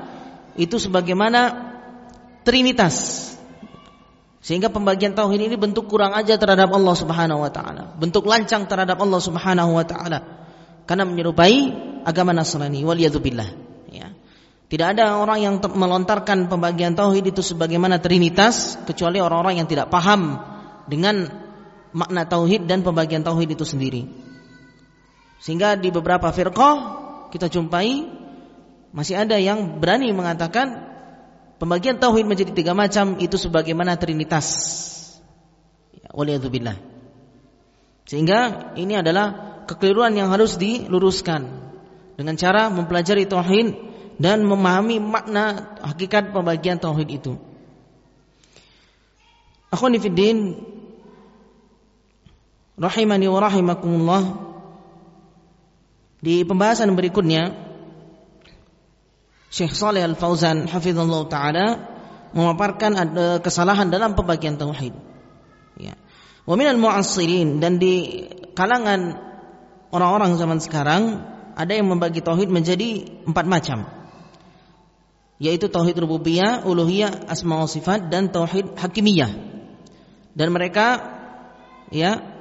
itu 0.57 0.81
sebagaimana 0.81 1.69
trinitas. 2.49 3.29
Sehingga 4.41 4.73
pembagian 4.73 5.13
tauhid 5.13 5.53
ini 5.53 5.57
bentuk 5.61 5.93
kurang 5.93 6.17
aja 6.17 6.41
terhadap 6.41 6.73
Allah 6.73 6.95
Subhanahu 6.97 7.45
wa 7.45 7.53
taala, 7.53 7.93
bentuk 8.01 8.25
lancang 8.25 8.65
terhadap 8.65 8.97
Allah 8.97 9.21
Subhanahu 9.21 9.77
wa 9.77 9.85
taala. 9.85 10.19
Karena 10.89 11.05
menyerupai 11.05 11.69
agama 12.09 12.33
Nasrani 12.33 12.81
waliyadzubillah 12.81 13.49
ya. 13.93 14.09
Tidak 14.69 14.89
ada 14.97 15.21
orang 15.21 15.45
yang 15.45 15.55
melontarkan 15.61 16.49
pembagian 16.49 16.97
tauhid 16.97 17.37
itu 17.37 17.45
sebagaimana 17.45 18.01
trinitas 18.01 18.81
kecuali 18.89 19.21
orang-orang 19.21 19.61
yang 19.61 19.69
tidak 19.69 19.93
paham 19.93 20.41
dengan 20.89 21.29
makna 21.93 22.25
tauhid 22.25 22.65
dan 22.65 22.81
pembagian 22.81 23.21
tauhid 23.21 23.53
itu 23.53 23.65
sendiri. 23.69 24.09
Sehingga 25.39 25.77
di 25.77 25.93
beberapa 25.93 26.33
firqah 26.33 27.08
kita 27.29 27.53
jumpai 27.53 28.09
masih 28.93 29.21
ada 29.21 29.37
yang 29.37 29.81
berani 29.81 30.11
mengatakan 30.17 30.89
pembagian 31.61 32.01
tauhid 32.01 32.25
menjadi 32.25 32.53
tiga 32.57 32.73
macam 32.73 33.21
itu 33.21 33.37
sebagaimana 33.37 34.01
trinitas. 34.01 34.47
Ya, 35.93 36.09
waliyadzubillah. 36.15 36.77
Sehingga 38.09 38.73
ini 38.81 38.97
adalah 38.97 39.61
kekeliruan 39.69 40.17
yang 40.17 40.33
harus 40.33 40.57
diluruskan 40.57 41.45
dengan 42.17 42.35
cara 42.41 42.73
mempelajari 42.73 43.29
tauhid 43.29 43.77
dan 44.17 44.43
memahami 44.43 44.99
makna 44.99 45.77
hakikat 45.85 46.33
pembagian 46.33 46.81
tauhid 46.81 47.09
itu. 47.13 47.37
Akhwani 49.69 50.01
fiddin 50.01 50.57
rahimani 52.81 53.29
wa 53.29 53.39
rahimakumullah 53.45 54.48
di 56.19 56.43
pembahasan 56.43 56.91
berikutnya 56.99 57.55
Syekh 59.49 59.73
Saleh 59.73 60.05
Al-Fauzan 60.05 60.69
hafizallahu 60.69 61.31
taala 61.31 61.89
memaparkan 62.37 62.93
ada 62.99 63.27
kesalahan 63.41 63.89
dalam 63.89 64.13
pembagian 64.13 64.61
tauhid. 64.61 64.93
Ya. 65.81 65.97
Wa 66.45 66.55
minal 66.59 66.77
mu'assirin 66.77 67.63
dan 67.63 67.81
di 67.81 68.29
kalangan 68.53 69.17
orang-orang 69.89 70.37
zaman 70.37 70.59
sekarang 70.61 71.03
ada 71.57 71.73
yang 71.73 71.89
membagi 71.89 72.21
tauhid 72.21 72.53
menjadi 72.53 73.09
empat 73.25 73.47
macam. 73.49 73.89
Yaitu 75.39 75.71
tauhid 75.71 75.97
rububiyah, 76.03 76.67
uluhiyah, 76.67 77.31
asma 77.31 77.63
wa 77.63 77.71
sifat 77.71 78.11
dan 78.11 78.29
tauhid 78.29 78.75
hakimiyah. 78.75 79.31
Dan 80.35 80.51
mereka 80.51 80.99
ya 81.95 82.38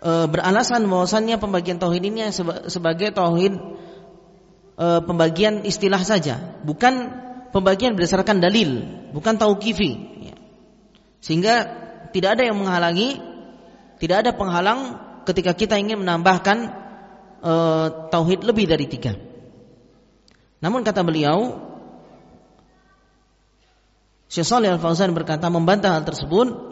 e, 0.00 0.10
beralasan 0.26 0.88
bahwasannya 0.88 1.36
pembagian 1.36 1.76
tauhid 1.76 2.02
ini 2.08 2.32
sebagai 2.66 3.12
tauhid 3.12 3.54
e, 4.80 4.86
pembagian 5.04 5.62
istilah 5.62 6.00
saja, 6.00 6.60
bukan 6.64 7.12
pembagian 7.52 7.94
berdasarkan 7.94 8.40
dalil, 8.40 8.84
bukan 9.12 9.36
tauqifi. 9.36 9.92
Ya. 10.32 10.36
Sehingga 11.20 11.54
tidak 12.10 12.40
ada 12.40 12.42
yang 12.48 12.58
menghalangi, 12.58 13.20
tidak 14.00 14.26
ada 14.26 14.30
penghalang 14.32 14.98
ketika 15.28 15.52
kita 15.52 15.76
ingin 15.76 16.00
menambahkan 16.00 16.58
e, 17.44 17.52
tauhid 18.08 18.42
lebih 18.42 18.66
dari 18.66 18.88
tiga. 18.88 19.14
Namun 20.60 20.84
kata 20.84 21.00
beliau, 21.00 21.70
Shalih 24.30 24.78
Al 24.78 24.80
Fauzan 24.80 25.10
berkata 25.10 25.50
membantah 25.50 25.98
hal 25.98 26.06
tersebut. 26.06 26.69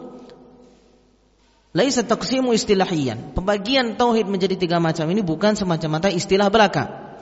Laisa 1.69 2.01
taqsimu 2.01 2.49
istilahiyan. 2.57 3.37
Pembagian 3.37 3.93
tauhid 3.93 4.25
menjadi 4.25 4.57
tiga 4.57 4.81
macam 4.81 5.05
ini 5.13 5.21
bukan 5.21 5.53
semacam-mata 5.53 6.09
istilah 6.09 6.49
belaka. 6.49 7.13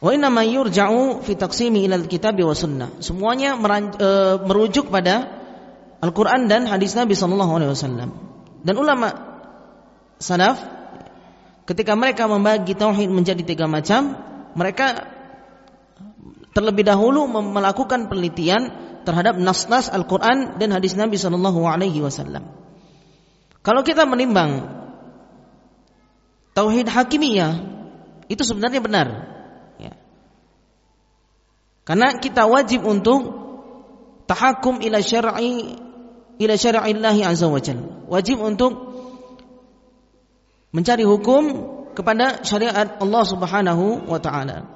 Wa 0.00 0.14
inna 0.16 0.32
ma 0.32 0.46
yurja'u 0.46 1.20
fi 1.20 1.36
taqsimi 1.36 1.84
ila 1.84 2.00
al-kitab 2.00 2.40
wa 2.40 2.56
sunnah. 2.56 2.88
Semuanya 3.04 3.58
e, 3.58 4.08
merujuk 4.48 4.88
pada 4.88 5.28
Al-Quran 6.00 6.48
dan 6.48 6.64
hadis 6.70 6.96
Nabi 6.96 7.12
Sallallahu 7.18 7.52
Alaihi 7.58 7.70
Wasallam. 7.74 8.08
Dan 8.64 8.74
ulama 8.80 9.12
salaf 10.22 10.62
ketika 11.68 11.92
mereka 11.98 12.24
membagi 12.30 12.72
tauhid 12.72 13.12
menjadi 13.12 13.44
tiga 13.44 13.68
macam, 13.68 14.16
mereka 14.56 15.04
terlebih 16.56 16.88
dahulu 16.88 17.28
melakukan 17.28 18.08
penelitian 18.08 18.72
terhadap 19.04 19.36
nas-nas 19.36 19.92
Al-Quran 19.92 20.56
dan 20.56 20.72
hadis 20.72 20.96
Nabi 20.96 21.20
Sallallahu 21.20 21.60
Alaihi 21.68 22.00
Wasallam. 22.00 22.67
Kalau 23.62 23.82
kita 23.82 24.06
menimbang 24.08 24.64
tauhid 26.54 26.88
hakimiyah 26.88 27.58
itu 28.28 28.42
sebenarnya 28.44 28.80
benar, 28.82 29.06
ya. 29.80 29.92
karena 31.82 32.20
kita 32.20 32.44
wajib 32.44 32.84
untuk 32.84 33.34
tahakum 34.28 34.84
ila 34.84 35.00
syar'i 35.00 35.80
ila 36.38 36.54
syara'illahi 36.54 37.22
azza 37.24 37.48
wa 37.48 37.60
jalla. 37.60 38.04
Wajib 38.08 38.38
untuk 38.40 38.72
mencari 40.70 41.02
hukum 41.02 41.42
kepada 41.96 42.44
syariat 42.44 43.00
Allah 43.00 43.24
Subhanahu 43.26 44.06
wa 44.06 44.20
taala. 44.22 44.68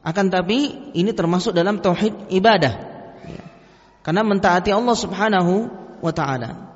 Akan 0.00 0.32
tapi 0.32 0.90
ini 0.96 1.12
termasuk 1.12 1.52
dalam 1.52 1.78
tauhid 1.78 2.32
ibadah. 2.32 2.74
Ya. 3.28 3.42
Karena 4.00 4.24
mentaati 4.24 4.72
Allah 4.72 4.96
Subhanahu 4.96 5.54
wa 6.00 6.12
taala. 6.16 6.69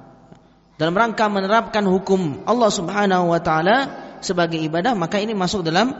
Dalam 0.75 0.95
rangka 0.95 1.31
menerapkan 1.31 1.87
hukum 1.87 2.43
Allah 2.51 2.71
Subhanahu 2.71 3.31
wa 3.31 3.39
taala 3.39 3.77
sebagai 4.19 4.59
ibadah, 4.59 4.99
maka 4.99 5.23
ini 5.23 5.31
masuk 5.31 5.63
dalam 5.63 5.95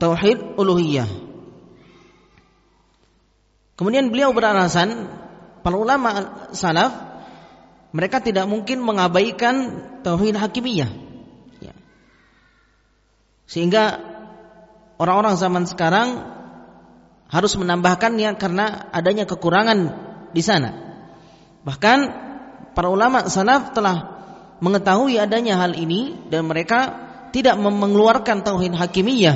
tauhid 0.00 0.56
uluhiyah. 0.56 1.08
Kemudian 3.76 4.08
beliau 4.10 4.32
beralasan 4.32 5.06
para 5.60 5.76
ulama 5.76 6.10
salaf 6.56 6.90
mereka 7.92 8.20
tidak 8.20 8.48
mungkin 8.48 8.80
mengabaikan 8.80 9.84
tauhid 10.02 10.40
hakimiyah. 10.40 10.90
Ya. 11.60 11.74
Sehingga 13.48 14.00
orang-orang 14.96 15.36
zaman 15.36 15.64
sekarang 15.68 16.08
harus 17.28 17.52
menambahkannya 17.60 18.40
karena 18.40 18.88
adanya 18.92 19.28
kekurangan 19.28 19.78
di 20.32 20.42
sana. 20.44 20.72
Bahkan 21.64 22.27
para 22.78 22.94
ulama 22.94 23.26
salaf 23.26 23.74
telah 23.74 24.22
mengetahui 24.62 25.18
adanya 25.18 25.58
hal 25.58 25.74
ini 25.74 26.14
dan 26.30 26.46
mereka 26.46 26.94
tidak 27.34 27.58
mengeluarkan 27.58 28.46
tauhid 28.46 28.78
hakimiyah 28.78 29.34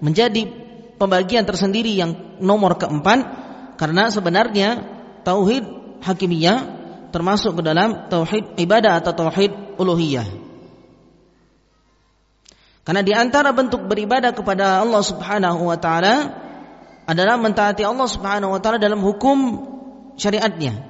menjadi 0.00 0.48
pembagian 0.96 1.44
tersendiri 1.44 1.92
yang 1.92 2.40
nomor 2.40 2.80
keempat 2.80 3.20
karena 3.76 4.08
sebenarnya 4.08 4.68
tauhid 5.28 5.68
hakimiyah 6.00 6.80
termasuk 7.12 7.60
ke 7.60 7.62
dalam 7.68 8.08
tauhid 8.08 8.56
ibadah 8.56 9.04
atau 9.04 9.12
tauhid 9.12 9.76
uluhiyah. 9.76 10.24
Karena 12.80 13.04
di 13.04 13.12
antara 13.12 13.52
bentuk 13.52 13.84
beribadah 13.84 14.32
kepada 14.32 14.80
Allah 14.80 15.04
Subhanahu 15.04 15.68
wa 15.68 15.76
taala 15.76 16.32
adalah 17.04 17.36
mentaati 17.36 17.84
Allah 17.84 18.08
Subhanahu 18.08 18.56
wa 18.56 18.60
taala 18.64 18.80
dalam 18.80 19.04
hukum 19.04 19.68
syariatnya. 20.16 20.89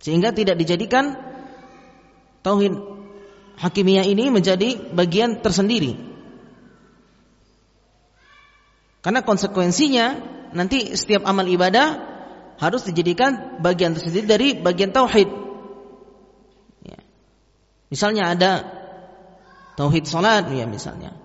Sehingga 0.00 0.32
tidak 0.32 0.56
dijadikan 0.56 1.14
tauhid 2.40 2.72
hakimiyah 3.60 4.08
ini 4.08 4.32
menjadi 4.32 4.80
bagian 4.96 5.44
tersendiri. 5.44 6.00
Karena 9.00 9.20
konsekuensinya 9.24 10.06
nanti 10.56 10.96
setiap 10.96 11.24
amal 11.24 11.44
ibadah 11.48 12.10
harus 12.60 12.84
dijadikan 12.84 13.60
bagian 13.64 13.96
tersendiri 13.96 14.26
dari 14.28 14.48
bagian 14.56 14.92
tauhid. 14.92 15.28
Ya. 16.84 17.00
Misalnya 17.88 18.36
ada 18.36 18.52
tauhid 19.76 20.04
salat 20.04 20.48
ya 20.52 20.64
misalnya. 20.68 21.16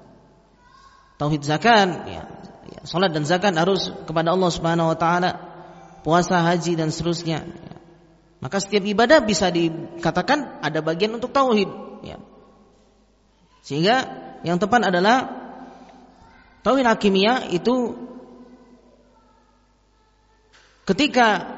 Tauhid 1.16 1.44
zakat 1.44 2.08
ya. 2.08 2.24
ya. 2.72 2.82
Salat 2.84 3.12
dan 3.12 3.24
zakat 3.28 3.56
harus 3.56 3.92
kepada 4.08 4.36
Allah 4.36 4.52
Subhanahu 4.52 4.92
wa 4.92 4.98
taala. 5.00 5.32
Puasa, 6.06 6.38
haji 6.38 6.78
dan 6.78 6.94
seterusnya. 6.94 7.44
Maka 8.46 8.62
setiap 8.62 8.86
ibadah 8.86 9.26
bisa 9.26 9.50
dikatakan 9.50 10.62
ada 10.62 10.78
bagian 10.86 11.18
untuk 11.18 11.34
tauhid 11.34 11.66
ya. 12.06 12.22
Sehingga 13.66 14.06
yang 14.46 14.62
tepat 14.62 14.94
adalah 14.94 15.34
tauhid 16.62 16.86
hakimiyah 16.86 17.50
itu 17.50 17.98
ketika 20.86 21.58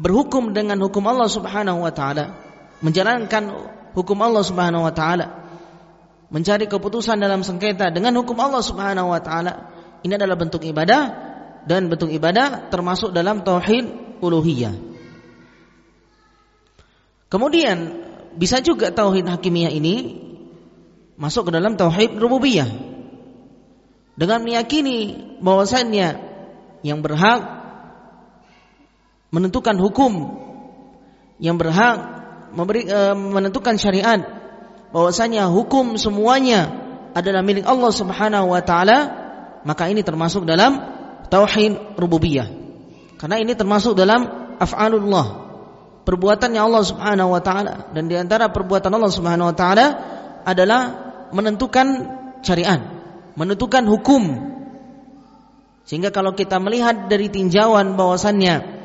berhukum 0.00 0.56
dengan 0.56 0.80
hukum 0.80 1.04
Allah 1.04 1.28
Subhanahu 1.28 1.84
wa 1.84 1.92
taala, 1.92 2.40
menjalankan 2.80 3.52
hukum 3.92 4.16
Allah 4.24 4.48
Subhanahu 4.48 4.88
wa 4.88 4.96
taala, 4.96 5.44
mencari 6.32 6.72
keputusan 6.72 7.20
dalam 7.20 7.44
sengketa 7.44 7.92
dengan 7.92 8.16
hukum 8.16 8.40
Allah 8.40 8.64
Subhanahu 8.64 9.12
wa 9.12 9.20
taala, 9.20 9.68
ini 10.00 10.16
adalah 10.16 10.40
bentuk 10.40 10.64
ibadah 10.64 11.02
dan 11.68 11.92
bentuk 11.92 12.08
ibadah 12.08 12.72
termasuk 12.72 13.12
dalam 13.12 13.44
tauhid 13.44 14.16
uluhiyah. 14.24 14.91
Kemudian 17.32 18.04
bisa 18.36 18.60
juga 18.60 18.92
tauhid 18.92 19.24
hakimiyah 19.24 19.72
ini 19.72 20.20
masuk 21.16 21.48
ke 21.48 21.50
dalam 21.56 21.80
tauhid 21.80 22.20
rububiyah. 22.20 22.68
Dengan 24.12 24.44
meyakini 24.44 25.16
bahwasannya 25.40 26.08
yang 26.84 27.00
berhak 27.00 27.40
menentukan 29.32 29.80
hukum 29.80 30.12
yang 31.40 31.56
berhak 31.56 31.96
memberi, 32.52 32.84
e, 32.84 33.00
menentukan 33.16 33.80
syariat 33.80 34.20
bahwasanya 34.92 35.48
hukum 35.48 35.96
semuanya 35.96 36.68
adalah 37.16 37.40
milik 37.40 37.64
Allah 37.64 37.88
Subhanahu 37.88 38.52
wa 38.52 38.60
taala 38.60 38.98
maka 39.64 39.88
ini 39.88 40.04
termasuk 40.04 40.44
dalam 40.44 40.76
tauhid 41.32 41.96
rububiyah 41.96 42.52
karena 43.16 43.40
ini 43.40 43.56
termasuk 43.56 43.96
dalam 43.96 44.52
af'alullah 44.60 45.41
perbuatannya 46.02 46.60
Allah 46.60 46.82
Subhanahu 46.82 47.30
wa 47.32 47.42
taala. 47.42 47.90
Dan 47.94 48.10
di 48.10 48.16
antara 48.18 48.50
perbuatan 48.50 48.90
Allah 48.92 49.12
Subhanahu 49.12 49.50
wa 49.50 49.56
taala 49.56 49.86
adalah 50.42 50.80
menentukan 51.30 51.86
syariat 52.42 53.02
menentukan 53.36 53.84
hukum. 53.88 54.22
Sehingga 55.82 56.14
kalau 56.14 56.36
kita 56.36 56.62
melihat 56.62 57.10
dari 57.10 57.26
tinjauan 57.26 57.98
bahwasannya 57.98 58.82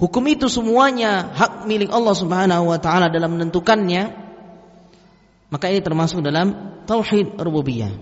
hukum 0.00 0.24
itu 0.26 0.50
semuanya 0.50 1.30
hak 1.32 1.68
milik 1.68 1.92
Allah 1.92 2.14
Subhanahu 2.16 2.72
wa 2.72 2.78
taala 2.82 3.12
dalam 3.12 3.38
menentukannya 3.38 4.26
maka 5.46 5.70
ini 5.70 5.78
termasuk 5.78 6.26
dalam 6.26 6.82
tauhid 6.90 7.38
rububiyah. 7.38 7.94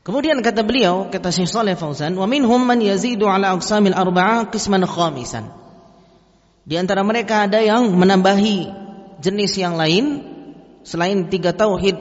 Kemudian 0.00 0.42
kata 0.42 0.66
beliau, 0.66 1.06
kata 1.06 1.30
Syekh 1.30 1.46
Saleh 1.46 1.78
Fauzan, 1.78 2.18
"Wa 2.18 2.26
minhum 2.26 2.58
man 2.58 2.82
yazidu 2.82 3.30
ala 3.30 3.54
aqsamil 3.54 3.94
arba'ah 3.94 4.50
qisman 4.50 4.82
khamisan." 4.82 5.59
Di 6.70 6.78
antara 6.78 7.02
mereka 7.02 7.50
ada 7.50 7.58
yang 7.58 7.90
menambahi 7.98 8.70
jenis 9.18 9.58
yang 9.58 9.74
lain 9.74 10.22
selain 10.86 11.26
tiga 11.26 11.50
tauhid 11.50 11.98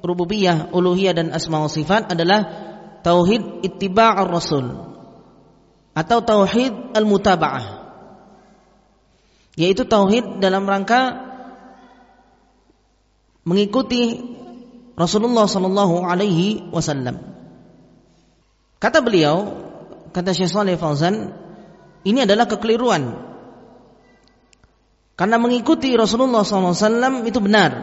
rububiyah, 0.00 0.72
uluhiyah 0.72 1.12
dan 1.12 1.28
asma 1.36 1.60
sifat 1.68 2.16
adalah 2.16 2.48
tauhid 3.04 3.60
ittiba' 3.68 4.24
rasul 4.24 4.64
atau 5.92 6.18
tauhid 6.24 6.96
al-mutaba'ah. 6.96 7.84
Yaitu 9.60 9.84
tauhid 9.84 10.40
dalam 10.40 10.64
rangka 10.64 11.28
mengikuti 13.44 14.24
Rasulullah 14.96 15.44
sallallahu 15.44 16.08
alaihi 16.08 16.72
wasallam. 16.72 17.20
Kata 18.80 19.04
beliau, 19.04 19.52
kata 20.16 20.32
Syekh 20.32 20.48
Saleh 20.48 20.80
Fauzan, 20.80 21.36
ini 22.08 22.24
adalah 22.24 22.48
kekeliruan. 22.48 23.27
Karena 25.18 25.34
mengikuti 25.34 25.90
Rasulullah 25.98 26.46
SAW 26.46 27.26
itu 27.26 27.42
benar 27.42 27.74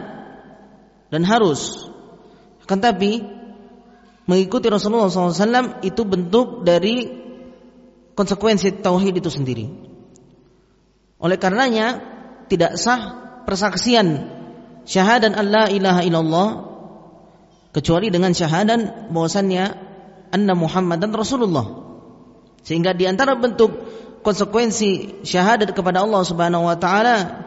dan 1.12 1.22
harus. 1.28 1.84
Akan 2.64 2.80
tapi 2.80 3.20
mengikuti 4.24 4.72
Rasulullah 4.72 5.12
SAW 5.12 5.84
itu 5.84 6.02
bentuk 6.08 6.64
dari 6.64 7.04
konsekuensi 8.16 8.80
tauhid 8.80 9.20
itu 9.20 9.28
sendiri. 9.28 9.68
Oleh 11.20 11.36
karenanya 11.36 12.00
tidak 12.48 12.80
sah 12.80 13.00
persaksian 13.44 14.32
syahadat 14.88 15.36
Allah 15.36 15.68
ilaha 15.68 16.00
illallah 16.08 16.48
kecuali 17.76 18.08
dengan 18.08 18.32
syahadat 18.32 19.12
bahwasannya 19.12 19.64
anna 20.32 20.54
Muhammadan 20.56 21.12
Rasulullah. 21.12 21.84
Sehingga 22.64 22.96
di 22.96 23.04
antara 23.04 23.36
bentuk 23.36 23.70
konsekuensi 24.26 25.22
syahadat 25.22 25.70
kepada 25.70 26.02
Allah 26.02 26.26
Subhanahu 26.26 26.66
wa 26.66 26.74
taala 26.74 27.46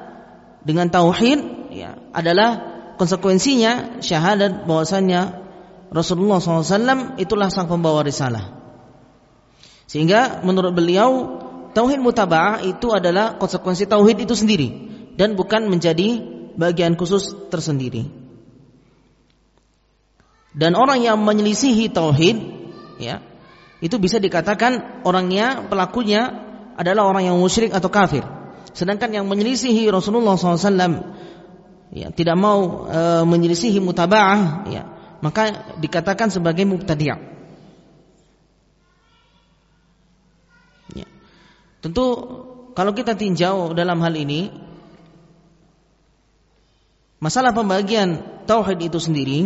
dengan 0.63 0.87
tauhid 0.87 1.75
ya 1.75 1.99
adalah 2.15 2.63
konsekuensinya 2.95 3.99
syahadat 3.99 4.63
bahwasannya 4.63 5.43
Rasulullah 5.91 6.39
SAW 6.39 7.19
itulah 7.19 7.51
sang 7.51 7.67
pembawa 7.67 8.05
risalah. 8.05 8.55
Sehingga 9.89 10.45
menurut 10.45 10.71
beliau 10.71 11.41
tauhid 11.73 11.99
mutaba'ah 11.99 12.61
itu 12.63 12.93
adalah 12.93 13.41
konsekuensi 13.41 13.89
tauhid 13.89 14.23
itu 14.23 14.37
sendiri 14.37 14.69
dan 15.17 15.33
bukan 15.33 15.65
menjadi 15.67 16.21
bagian 16.55 16.93
khusus 16.93 17.33
tersendiri. 17.49 18.05
Dan 20.53 20.77
orang 20.77 21.01
yang 21.01 21.17
menyelisihi 21.21 21.89
tauhid 21.89 22.37
ya, 23.01 23.21
itu 23.81 23.95
bisa 23.97 24.21
dikatakan 24.21 25.01
orangnya 25.07 25.65
pelakunya 25.65 26.48
adalah 26.79 27.11
orang 27.11 27.27
yang 27.27 27.35
musyrik 27.35 27.75
atau 27.75 27.91
kafir. 27.91 28.23
Sedangkan 28.71 29.11
yang 29.11 29.27
menyelisihi 29.27 29.91
Rasulullah 29.91 30.39
SAW 30.39 30.63
ya, 31.91 32.07
tidak 32.15 32.37
mau 32.39 32.87
e, 32.87 33.01
menyelisihi 33.27 33.83
mutaba'ah 33.83 34.71
ya, 34.71 34.87
maka 35.19 35.75
dikatakan 35.75 36.31
sebagai 36.31 36.63
mubtadi'. 36.63 37.19
Ya. 40.95 41.07
Tentu 41.83 42.05
kalau 42.71 42.95
kita 42.95 43.19
tinjau 43.19 43.75
dalam 43.75 43.99
hal 43.99 44.15
ini 44.15 44.47
masalah 47.19 47.51
pembagian 47.51 48.23
tauhid 48.47 48.79
itu 48.87 49.03
sendiri 49.03 49.39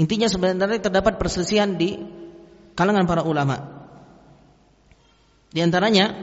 Intinya 0.00 0.32
sebenarnya 0.32 0.80
terdapat 0.80 1.20
perselisihan 1.20 1.76
di 1.76 2.00
kalangan 2.72 3.04
para 3.04 3.20
ulama. 3.20 3.79
Di 5.50 5.60
antaranya 5.60 6.14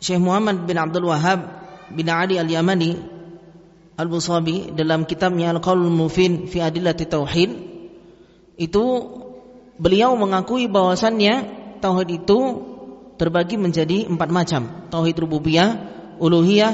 Syekh 0.00 0.18
Muhammad 0.18 0.64
bin 0.64 0.76
Abdul 0.80 1.06
Wahab 1.12 1.40
bin 1.92 2.08
Ali 2.08 2.40
Al-Yamani 2.40 2.96
Al-Busabi 4.00 4.72
dalam 4.72 5.04
kitabnya 5.04 5.52
Al-Qaul 5.52 5.92
Mufin 5.92 6.48
fi 6.48 6.64
Adillati 6.64 7.04
Tauhid 7.04 7.50
itu 8.56 8.84
beliau 9.76 10.16
mengakui 10.16 10.66
bahwasannya 10.68 11.34
tauhid 11.84 12.24
itu 12.24 12.38
terbagi 13.20 13.60
menjadi 13.60 14.08
empat 14.08 14.28
macam. 14.32 14.88
Tauhid 14.88 15.16
rububiyah, 15.18 15.68
uluhiyah, 16.16 16.72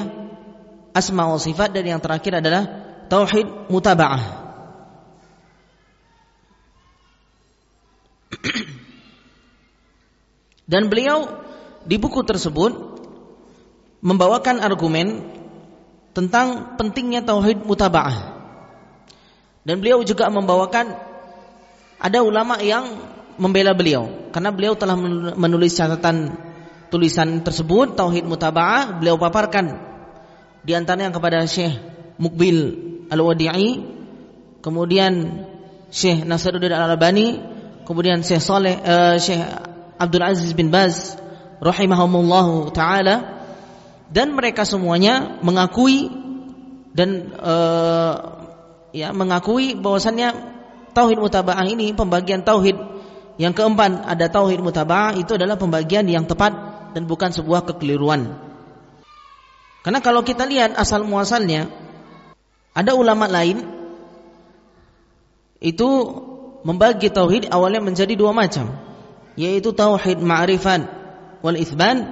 asma 0.95 1.31
wa 1.31 1.39
sifat 1.39 1.75
dan 1.75 1.85
yang 1.87 2.01
terakhir 2.03 2.43
adalah 2.43 2.63
tauhid 3.09 3.71
mutaba'ah 3.71 4.49
Dan 10.69 10.93
beliau 10.93 11.41
di 11.89 11.97
buku 11.97 12.21
tersebut 12.29 12.73
membawakan 14.05 14.61
argumen 14.61 15.25
tentang 16.13 16.77
pentingnya 16.77 17.25
tauhid 17.25 17.65
mutaba'ah. 17.65 18.37
Dan 19.65 19.81
beliau 19.81 20.05
juga 20.05 20.29
membawakan 20.29 20.93
ada 21.99 22.19
ulama 22.21 22.61
yang 22.61 22.85
membela 23.39 23.73
beliau 23.73 24.31
karena 24.35 24.51
beliau 24.51 24.75
telah 24.75 24.99
menulis 25.35 25.75
catatan 25.75 26.35
tulisan 26.91 27.43
tersebut 27.43 27.95
tauhid 27.95 28.27
mutaba'ah 28.27 28.99
beliau 28.99 29.15
paparkan 29.19 29.79
di 30.63 30.75
antaranya 30.75 31.15
kepada 31.15 31.47
Syekh 31.47 31.75
Mukbil 32.19 32.59
Al-Wadi'i 33.09 33.71
kemudian 34.59 35.45
Syekh 35.91 36.27
Nasruddin 36.27 36.75
Al-Albani 36.75 37.39
kemudian 37.87 38.27
Syekh 38.27 38.43
Saleh 38.43 38.75
uh, 38.83 39.17
Syekh 39.23 39.43
Abdul 39.99 40.25
Aziz 40.25 40.55
bin 40.55 40.71
Baz 40.71 41.19
rahimahumullah 41.59 42.71
taala. 42.71 43.17
Dan 44.09 44.33
mereka 44.33 44.65
semuanya 44.65 45.37
mengakui 45.45 46.09
dan 46.97 47.29
uh, 47.37 48.41
ya 48.89 49.13
mengakui 49.13 49.77
bahwasannya 49.77 50.33
tauhid 50.97 51.21
mutaba'ah 51.21 51.69
ini 51.69 51.93
pembagian 51.93 52.41
tauhid 52.41 52.79
yang 53.37 53.53
keempat. 53.53 54.09
Ada 54.09 54.33
tauhid 54.33 54.65
mutaba'ah 54.65 55.13
itu 55.21 55.37
adalah 55.37 55.61
pembagian 55.61 56.09
yang 56.09 56.25
tepat 56.25 56.57
dan 56.97 57.05
bukan 57.05 57.37
sebuah 57.37 57.69
kekeliruan. 57.69 58.33
Karena 59.85 60.01
kalau 60.01 60.25
kita 60.25 60.49
lihat 60.49 60.73
asal 60.81 61.05
muasalnya 61.05 61.69
ada 62.73 62.97
ulama 62.97 63.29
lain 63.29 63.61
itu 65.61 65.89
membagi 66.65 67.11
tauhid 67.13 67.51
awalnya 67.53 67.83
menjadi 67.83 68.15
dua 68.17 68.33
macam 68.33 68.88
yaitu 69.39 69.71
tauhid 69.71 70.19
ma'rifat 70.19 70.83
wal 71.47 71.55
itsban 71.55 72.03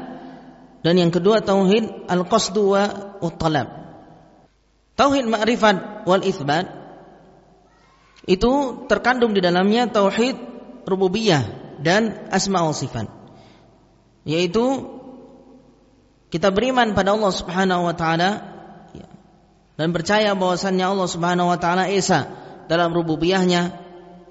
dan 0.86 0.94
yang 0.94 1.10
kedua 1.10 1.42
tauhid 1.42 2.06
al-qasdu 2.06 2.62
wa 2.70 2.86
talab. 3.34 3.66
Tauhid 4.94 5.26
ma'rifat 5.26 6.06
wal 6.06 6.22
itsban 6.22 6.70
itu 8.30 8.86
terkandung 8.86 9.34
di 9.34 9.42
dalamnya 9.42 9.90
tauhid 9.90 10.38
rububiyah 10.86 11.42
dan 11.82 12.30
asma 12.30 12.62
wa 12.62 12.70
sifat. 12.70 13.10
Yaitu 14.22 14.86
kita 16.30 16.54
beriman 16.54 16.94
pada 16.94 17.18
Allah 17.18 17.34
Subhanahu 17.34 17.90
wa 17.90 17.94
taala 17.98 18.30
dan 19.74 19.88
percaya 19.90 20.38
bahwasannya 20.38 20.86
Allah 20.86 21.08
Subhanahu 21.10 21.50
wa 21.50 21.58
taala 21.58 21.90
esa 21.90 22.30
dalam 22.70 22.94
rububiyahnya, 22.94 23.74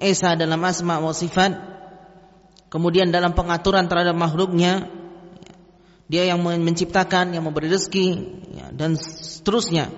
esa 0.00 0.32
dalam 0.40 0.64
asma 0.64 1.04
wa 1.04 1.12
sifat 1.12 1.75
kemudian 2.68 3.14
dalam 3.14 3.32
pengaturan 3.32 3.86
terhadap 3.86 4.16
makhluknya 4.16 4.90
dia 6.06 6.22
yang 6.22 6.38
menciptakan, 6.38 7.34
yang 7.34 7.42
memberi 7.42 7.66
rezeki 7.66 8.08
ya, 8.54 8.66
dan 8.70 8.94
seterusnya. 8.94 9.90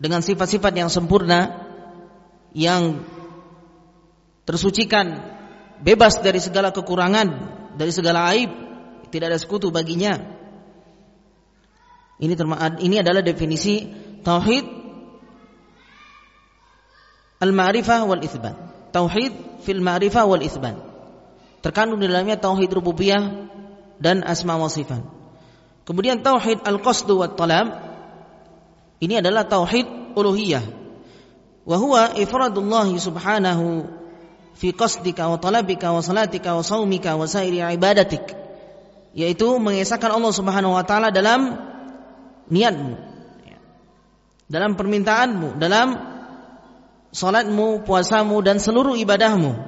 Dengan 0.00 0.24
sifat-sifat 0.24 0.72
yang 0.72 0.88
sempurna 0.88 1.68
yang 2.56 3.04
tersucikan 4.48 5.36
bebas 5.84 6.24
dari 6.24 6.40
segala 6.40 6.72
kekurangan 6.72 7.28
dari 7.76 7.92
segala 7.92 8.32
aib 8.32 8.48
tidak 9.12 9.36
ada 9.36 9.38
sekutu 9.40 9.68
baginya. 9.68 10.16
Ini 12.20 12.36
ini 12.84 12.96
adalah 13.00 13.24
definisi 13.24 13.88
tauhid 14.24 14.64
al-ma'rifah 17.40 18.00
wal 18.04 18.20
itsbat 18.20 18.56
tauhid 18.92 19.64
fil 19.64 19.80
ma'rifah 19.80 20.28
wal 20.28 20.44
itsbat 20.44 20.89
terkandung 21.60 22.00
di 22.00 22.08
dalamnya 22.08 22.40
tauhid 22.40 22.72
rububiyah 22.72 23.48
dan 24.00 24.24
asma 24.24 24.56
wa 24.56 24.68
sifat. 24.68 25.04
Kemudian 25.84 26.24
tauhid 26.24 26.64
al-qasdu 26.64 27.20
wa 27.20 27.28
talab 27.28 27.90
ini 29.00 29.20
adalah 29.20 29.48
tauhid 29.48 30.16
uluhiyah. 30.16 30.64
Wa 31.64 31.76
huwa 31.80 32.16
ifradullah 32.16 32.88
subhanahu 32.92 33.88
fi 34.56 34.76
qasdika 34.76 35.28
wa 35.28 35.40
talabika 35.40 35.92
wa 35.92 36.04
salatika 36.04 36.52
wa 36.52 36.64
saumika 36.64 37.16
wa 37.16 37.24
sairi 37.24 37.64
ibadatik. 37.64 38.36
Yaitu 39.16 39.58
mengesahkan 39.58 40.14
Allah 40.14 40.30
Subhanahu 40.30 40.78
wa 40.78 40.86
taala 40.86 41.10
dalam 41.10 41.58
niatmu. 42.46 42.94
Dalam 44.46 44.78
permintaanmu, 44.78 45.58
dalam 45.58 45.98
salatmu, 47.10 47.82
puasamu 47.82 48.38
dan 48.38 48.62
seluruh 48.62 48.94
ibadahmu. 48.94 49.58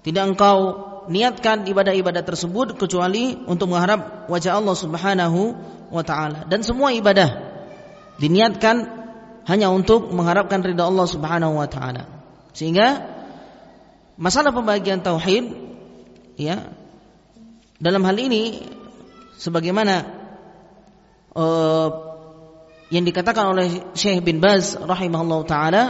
Tidak 0.00 0.24
engkau 0.24 0.87
niatkan 1.08 1.64
ibadah-ibadah 1.66 2.22
tersebut 2.22 2.76
kecuali 2.76 3.34
untuk 3.48 3.72
mengharap 3.72 4.28
wajah 4.28 4.60
Allah 4.60 4.76
Subhanahu 4.76 5.40
wa 5.88 6.04
taala 6.04 6.44
dan 6.46 6.60
semua 6.60 6.92
ibadah 6.92 7.48
diniatkan 8.20 8.98
hanya 9.48 9.72
untuk 9.72 10.12
mengharapkan 10.12 10.60
ridha 10.60 10.84
Allah 10.84 11.08
Subhanahu 11.08 11.56
wa 11.56 11.64
taala. 11.64 12.04
Sehingga 12.52 13.00
masalah 14.20 14.52
pembagian 14.52 15.00
tauhid 15.00 15.48
ya 16.36 16.68
dalam 17.80 18.04
hal 18.04 18.16
ini 18.20 18.60
sebagaimana 19.40 20.04
uh, 21.32 21.88
yang 22.92 23.04
dikatakan 23.08 23.56
oleh 23.56 23.68
Syekh 23.96 24.20
bin 24.20 24.42
Baz 24.42 24.76
rahimahullah 24.76 25.40
taala 25.48 25.82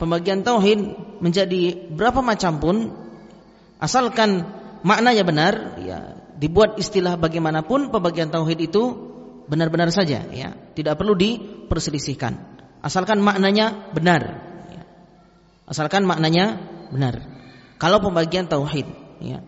pembagian 0.00 0.46
tauhid 0.46 0.96
menjadi 1.20 1.90
berapa 1.92 2.22
macam 2.24 2.62
pun 2.62 2.76
asalkan 3.82 4.46
maknanya 4.86 5.22
benar 5.26 5.54
ya. 5.82 5.98
Dibuat 6.38 6.74
istilah 6.74 7.14
bagaimanapun 7.14 7.94
pembagian 7.94 8.26
tauhid 8.26 8.58
itu 8.66 8.82
benar-benar 9.46 9.94
saja 9.94 10.26
ya. 10.30 10.54
Tidak 10.74 10.94
perlu 10.98 11.14
diperselisihkan. 11.14 12.34
Asalkan 12.82 13.22
maknanya 13.22 13.94
benar 13.94 14.22
ya. 14.70 14.82
asalkan 15.70 16.02
maknanya 16.02 16.58
benar. 16.90 17.22
Kalau 17.78 18.02
pembagian 18.02 18.50
tauhid 18.50 18.86
ya. 19.22 19.38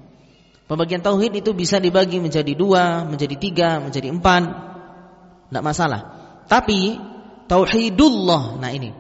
Pembagian 0.65 1.05
tauhid 1.05 1.45
itu 1.45 1.51
bisa 1.53 1.77
dibagi 1.77 2.23
menjadi 2.23 2.55
dua 2.57 3.05
menjadi 3.05 3.37
tiga 3.37 3.83
menjadi 3.83 4.09
empat. 4.15 4.43
Tidak 5.51 5.65
masalah. 5.67 6.01
Tapi 6.47 6.99
tauhidullah 7.51 8.63
nah 8.63 8.71
ini. 8.71 8.95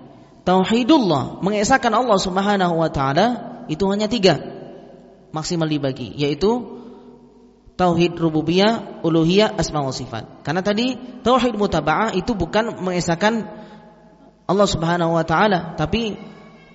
Tauhidullah 0.45 1.41
mengesahkan 1.41 1.95
Allah 1.95 2.19
Subhanahu 2.21 2.75
wa 2.77 2.91
taala 2.93 3.27
itu 3.71 3.87
hanya 3.89 4.11
tiga 4.11 4.54
maksimal 5.35 5.67
dibagi 5.67 6.15
yaitu 6.15 6.63
tauhid 7.75 8.15
rububiyah, 8.15 9.03
uluhiyah, 9.03 9.59
asma 9.59 9.83
wa 9.83 9.91
sifat. 9.91 10.47
Karena 10.47 10.63
tadi 10.63 10.95
tauhid 11.27 11.59
mutaba'ah 11.59 12.15
itu 12.15 12.33
bukan 12.39 12.79
mengesahkan 12.79 13.43
Allah 14.47 14.69
Subhanahu 14.69 15.19
wa 15.19 15.25
taala, 15.27 15.75
tapi 15.75 16.15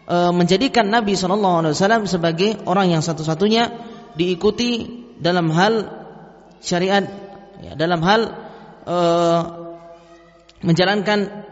e, 0.03 0.17
menjadikan 0.35 0.89
Nabi 0.91 1.15
sallallahu 1.15 1.63
alaihi 1.63 1.73
wasallam 1.77 2.03
sebagai 2.09 2.59
orang 2.67 2.91
yang 2.91 3.03
satu-satunya 3.05 3.71
diikuti 4.19 4.99
dalam 5.23 5.53
hal 5.53 5.87
syariat 6.59 7.07
ya, 7.63 7.79
dalam 7.79 8.03
hal 8.03 8.21
e, 8.83 8.97
menjalankan 10.65 11.47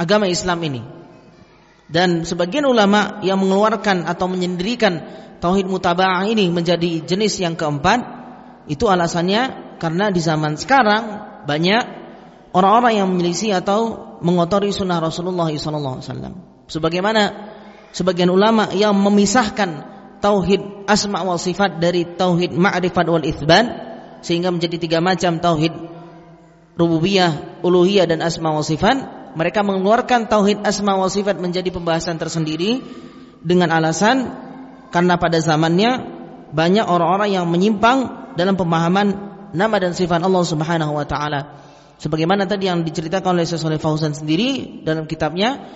agama 0.00 0.30
Islam 0.30 0.58
ini. 0.64 0.97
Dan 1.88 2.28
sebagian 2.28 2.68
ulama 2.68 3.24
yang 3.24 3.40
mengeluarkan 3.40 4.04
atau 4.04 4.28
menyendirikan 4.28 5.00
tauhid 5.40 5.64
mutaba'ah 5.64 6.28
ini 6.28 6.52
menjadi 6.52 7.00
jenis 7.08 7.40
yang 7.40 7.56
keempat, 7.56 8.04
itu 8.68 8.84
alasannya 8.84 9.76
karena 9.80 10.12
di 10.12 10.20
zaman 10.20 10.60
sekarang 10.60 11.02
banyak 11.48 11.82
orang-orang 12.52 12.92
yang 13.00 13.08
menyelisih 13.08 13.56
atau 13.56 14.08
mengotori 14.20 14.68
sunnah 14.68 15.00
Rasulullah 15.00 15.48
SAW. 15.48 16.04
Sebagaimana 16.68 17.22
sebagian 17.96 18.28
ulama 18.28 18.68
yang 18.76 18.92
memisahkan 18.92 19.70
tauhid 20.20 20.84
asma 20.84 21.24
wal 21.24 21.40
sifat 21.40 21.80
dari 21.80 22.04
tauhid 22.04 22.52
ma'rifat 22.52 23.06
wal 23.08 23.24
itsban 23.24 23.64
sehingga 24.20 24.52
menjadi 24.52 24.76
tiga 24.76 24.98
macam 25.00 25.40
tauhid 25.40 25.72
rububiyah, 26.76 27.62
uluhiyah 27.64 28.04
dan 28.04 28.20
asma 28.20 28.52
wal 28.52 28.66
sifat 28.66 29.17
mereka 29.36 29.60
mengeluarkan 29.66 30.30
tauhid 30.30 30.64
asma 30.64 30.96
wa 30.96 31.10
sifat 31.10 31.36
menjadi 31.40 31.68
pembahasan 31.68 32.16
tersendiri 32.16 32.80
dengan 33.44 33.72
alasan 33.74 34.32
karena 34.88 35.20
pada 35.20 35.36
zamannya 35.42 36.16
banyak 36.52 36.86
orang-orang 36.88 37.36
yang 37.36 37.44
menyimpang 37.48 38.32
dalam 38.38 38.56
pemahaman 38.56 39.12
nama 39.52 39.76
dan 39.80 39.92
sifat 39.92 40.20
Allah 40.24 40.44
Subhanahu 40.44 40.96
wa 40.96 41.04
taala. 41.04 41.60
Sebagaimana 41.98 42.46
tadi 42.46 42.70
yang 42.70 42.86
diceritakan 42.86 43.34
oleh 43.34 43.44
Syekh 43.44 43.58
Saleh 43.58 43.82
Fauzan 43.82 44.14
sendiri 44.14 44.80
dalam 44.86 45.10
kitabnya, 45.10 45.66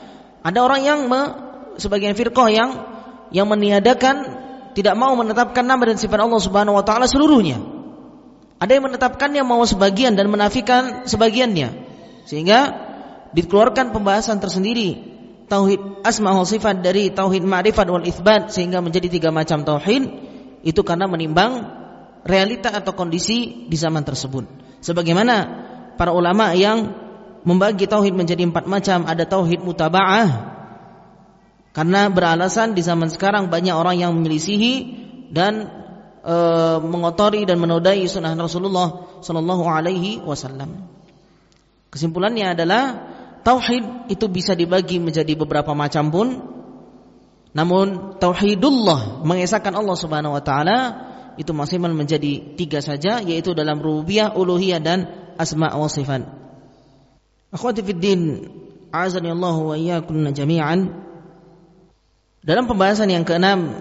ada 0.46 0.58
orang 0.62 0.80
yang 0.86 0.98
me, 1.10 1.20
sebagian 1.82 2.14
firqah 2.14 2.48
yang 2.48 2.70
yang 3.34 3.50
meniadakan 3.50 4.38
tidak 4.72 4.94
mau 4.94 5.12
menetapkan 5.18 5.66
nama 5.66 5.82
dan 5.82 5.98
sifat 5.98 6.22
Allah 6.22 6.40
Subhanahu 6.40 6.78
wa 6.78 6.84
taala 6.86 7.10
seluruhnya. 7.10 7.58
Ada 8.62 8.78
yang 8.78 8.86
menetapkannya 8.86 9.42
mau 9.42 9.66
sebagian 9.66 10.14
dan 10.14 10.30
menafikan 10.30 11.02
sebagiannya. 11.10 11.90
Sehingga 12.30 12.91
dikeluarkan 13.32 13.92
pembahasan 13.92 14.38
tersendiri 14.38 15.12
tauhid 15.52 16.00
asma 16.00 16.32
wa 16.32 16.48
sifat 16.48 16.80
dari 16.80 17.12
tauhid 17.12 17.44
ma'rifat 17.44 17.86
wal 17.92 18.04
itsbat 18.04 18.48
sehingga 18.48 18.80
menjadi 18.80 19.12
tiga 19.12 19.28
macam 19.28 19.64
tauhid 19.64 20.08
itu 20.64 20.80
karena 20.80 21.04
menimbang 21.04 21.68
realita 22.24 22.70
atau 22.72 22.94
kondisi 22.94 23.68
di 23.68 23.76
zaman 23.76 24.06
tersebut. 24.06 24.46
Sebagaimana 24.80 25.34
para 25.98 26.14
ulama 26.14 26.54
yang 26.54 26.94
membagi 27.42 27.90
tauhid 27.90 28.14
menjadi 28.14 28.46
empat 28.46 28.70
macam, 28.70 29.04
ada 29.04 29.26
tauhid 29.26 29.60
mutaba'ah 29.66 30.52
karena 31.72 32.08
beralasan 32.12 32.76
di 32.76 32.82
zaman 32.84 33.10
sekarang 33.10 33.48
banyak 33.48 33.74
orang 33.74 33.96
yang 33.98 34.12
menyelisihi 34.14 34.74
dan 35.32 35.66
e, 36.20 36.36
mengotori 36.84 37.48
dan 37.48 37.58
menodai 37.58 38.04
sunnah 38.06 38.36
Rasulullah 38.36 39.20
Sallallahu 39.24 39.64
Alaihi 39.64 40.20
Wasallam. 40.20 40.84
Kesimpulannya 41.88 42.56
adalah 42.56 43.11
tauhid 43.42 44.10
itu 44.10 44.26
bisa 44.30 44.54
dibagi 44.54 45.02
menjadi 45.02 45.34
beberapa 45.34 45.74
macam 45.74 46.10
pun. 46.10 46.28
Namun 47.52 48.16
tauhidullah 48.16 49.20
mengesahkan 49.28 49.76
Allah 49.76 49.96
Subhanahu 49.98 50.32
wa 50.32 50.42
taala 50.42 50.78
itu 51.36 51.52
maksimal 51.52 51.92
menjadi 51.92 52.56
tiga 52.56 52.80
saja 52.80 53.20
yaitu 53.20 53.52
dalam 53.52 53.80
rububiyah, 53.82 54.32
uluhiyah 54.32 54.80
dan 54.80 54.98
asma 55.36 55.68
wa 55.76 55.88
sifat. 55.90 56.24
Akhwati 57.52 57.84
fid 57.84 58.00
din, 58.00 58.48
azani 58.88 59.28
Allah 59.28 59.56
wa 59.60 59.76
iyyakum 59.76 60.24
jami'an. 60.32 60.88
Dalam 62.42 62.64
pembahasan 62.66 63.12
yang 63.12 63.28
keenam 63.28 63.76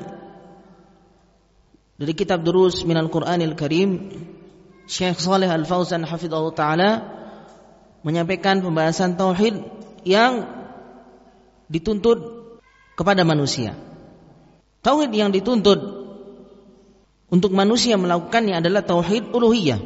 dari 1.96 2.14
kitab 2.14 2.44
Durus 2.44 2.84
Minal 2.84 3.08
Qur'anil 3.08 3.56
Karim, 3.56 4.12
Syekh 4.86 5.18
Saleh 5.24 5.48
Al-Fauzan 5.48 6.04
hafizahullah 6.04 6.58
taala 6.58 6.90
menyampaikan 8.02 8.62
pembahasan 8.62 9.18
tauhid 9.18 9.62
yang 10.06 10.46
dituntut 11.70 12.20
kepada 12.98 13.22
manusia. 13.24 13.78
Tauhid 14.82 15.14
yang 15.14 15.30
dituntut 15.30 15.80
untuk 17.32 17.52
manusia 17.56 17.96
melakukannya 17.96 18.60
adalah 18.60 18.84
tauhid 18.84 19.32
uluhiyah. 19.32 19.80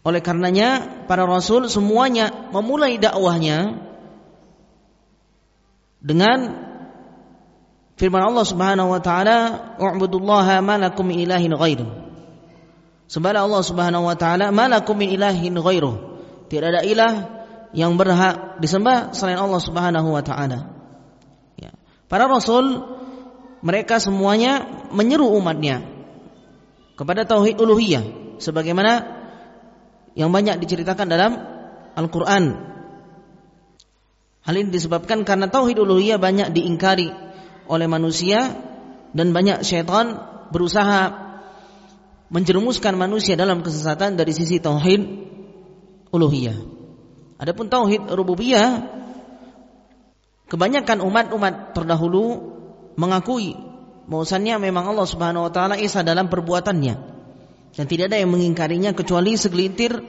Oleh 0.00 0.24
karenanya 0.24 1.04
para 1.04 1.28
rasul 1.28 1.68
semuanya 1.68 2.32
memulai 2.54 2.96
dakwahnya 2.96 3.76
dengan 6.00 6.56
firman 8.00 8.24
Allah 8.24 8.44
Subhanahu 8.48 8.96
wa 8.96 9.00
taala, 9.04 9.36
"U'budullaha 9.76 10.64
ma 10.64 10.80
lakum 10.80 11.04
min 11.04 11.20
ilahin 11.20 11.52
ghairuh." 11.52 12.08
Sembahlah 13.12 13.44
Allah 13.44 13.60
Subhanahu 13.60 14.08
wa 14.08 14.16
taala, 14.16 14.48
"Ma 14.48 14.72
lakum 14.72 14.96
min 14.96 15.12
ilahin 15.12 15.52
ghairuh." 15.52 16.09
Tidak 16.50 16.66
ada 16.66 16.82
ilah 16.82 17.40
yang 17.70 17.94
berhak 17.94 18.58
disembah 18.58 19.14
selain 19.14 19.38
Allah 19.38 19.62
Subhanahu 19.62 20.10
wa 20.10 20.22
taala. 20.26 20.74
Ya. 21.54 21.70
Para 22.10 22.26
rasul 22.26 22.82
mereka 23.62 24.02
semuanya 24.02 24.66
menyeru 24.90 25.30
umatnya 25.30 25.86
kepada 26.98 27.22
tauhid 27.22 27.54
uluhiyah 27.62 28.02
sebagaimana 28.42 29.22
yang 30.18 30.34
banyak 30.34 30.58
diceritakan 30.58 31.06
dalam 31.06 31.32
Al-Qur'an. 31.94 32.44
Hal 34.42 34.54
ini 34.56 34.74
disebabkan 34.74 35.22
karena 35.22 35.46
tauhid 35.46 35.78
uluhiyah 35.78 36.18
banyak 36.18 36.50
diingkari 36.50 37.14
oleh 37.70 37.86
manusia 37.86 38.58
dan 39.14 39.30
banyak 39.30 39.62
syaitan 39.62 40.18
berusaha 40.50 41.30
menjerumuskan 42.34 42.98
manusia 42.98 43.38
dalam 43.38 43.62
kesesatan 43.62 44.18
dari 44.18 44.34
sisi 44.34 44.58
tauhid 44.58 45.29
uluhiyah. 46.10 46.58
Adapun 47.40 47.72
tauhid 47.72 48.04
rububiyah 48.12 48.84
kebanyakan 50.50 51.00
umat-umat 51.00 51.72
terdahulu 51.72 52.52
mengakui 52.98 53.56
bahwasannya 54.10 54.58
memang 54.58 54.90
Allah 54.90 55.06
Subhanahu 55.06 55.48
wa 55.48 55.52
taala 55.54 55.78
dalam 56.04 56.26
perbuatannya 56.26 56.94
dan 57.70 57.84
tidak 57.86 58.10
ada 58.10 58.18
yang 58.18 58.34
mengingkarinya 58.34 58.90
kecuali 58.92 59.38
segelintir 59.38 60.02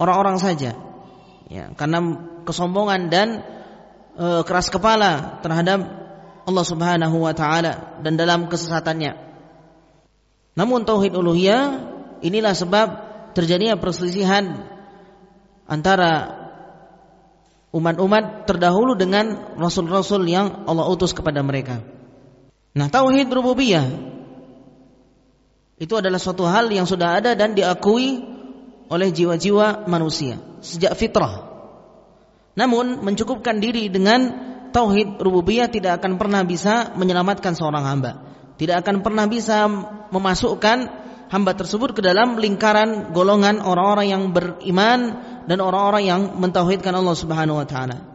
orang-orang 0.00 0.40
saja. 0.40 0.72
Ya, 1.52 1.70
karena 1.76 2.00
kesombongan 2.48 3.12
dan 3.12 3.44
e, 4.16 4.26
keras 4.48 4.72
kepala 4.72 5.44
terhadap 5.44 5.84
Allah 6.48 6.64
Subhanahu 6.64 7.20
wa 7.20 7.36
taala 7.36 8.00
dan 8.00 8.16
dalam 8.16 8.48
kesesatannya. 8.48 9.12
Namun 10.56 10.88
tauhid 10.88 11.12
uluhiyah 11.12 11.62
inilah 12.24 12.56
sebab 12.56 12.88
terjadinya 13.36 13.76
perselisihan 13.76 14.73
antara 15.64 16.44
umat-umat 17.74 18.46
terdahulu 18.46 18.94
dengan 18.94 19.56
rasul-rasul 19.58 20.22
yang 20.30 20.68
Allah 20.70 20.86
utus 20.86 21.10
kepada 21.10 21.42
mereka. 21.42 21.82
Nah, 22.74 22.86
tauhid 22.86 23.26
rububiyah 23.30 23.86
itu 25.74 25.94
adalah 25.98 26.22
suatu 26.22 26.46
hal 26.46 26.70
yang 26.70 26.86
sudah 26.86 27.18
ada 27.18 27.34
dan 27.34 27.58
diakui 27.58 28.22
oleh 28.86 29.08
jiwa-jiwa 29.10 29.90
manusia 29.90 30.38
sejak 30.62 30.94
fitrah. 30.94 31.50
Namun 32.54 33.02
mencukupkan 33.02 33.58
diri 33.58 33.90
dengan 33.90 34.30
tauhid 34.70 35.18
rububiyah 35.18 35.66
tidak 35.66 35.98
akan 35.98 36.14
pernah 36.14 36.46
bisa 36.46 36.94
menyelamatkan 36.94 37.58
seorang 37.58 37.82
hamba. 37.82 38.12
Tidak 38.54 38.86
akan 38.86 39.02
pernah 39.02 39.26
bisa 39.26 39.66
memasukkan 40.14 40.78
hamba 41.34 41.52
tersebut 41.58 41.98
ke 41.98 42.02
dalam 42.06 42.38
lingkaran 42.38 43.10
golongan 43.10 43.58
orang-orang 43.58 44.06
yang 44.14 44.22
beriman 44.30 45.00
dan 45.44 45.58
orang-orang 45.60 46.04
yang 46.04 46.20
mentauhidkan 46.40 46.92
Allah 46.94 47.16
Subhanahu 47.16 47.60
wa 47.60 47.66
taala. 47.68 48.14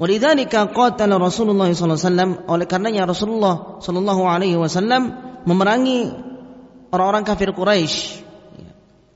Walidzalika 0.00 0.72
qatala 0.72 1.20
Rasulullah 1.20 1.68
sallallahu 1.68 2.00
alaihi 2.00 2.08
wasallam 2.08 2.30
oleh 2.48 2.66
karenanya 2.66 3.02
Rasulullah 3.04 3.54
sallallahu 3.78 4.22
alaihi 4.24 4.56
wasallam 4.56 5.02
memerangi 5.44 6.10
orang-orang 6.90 7.24
kafir 7.28 7.52
Quraisy. 7.52 8.24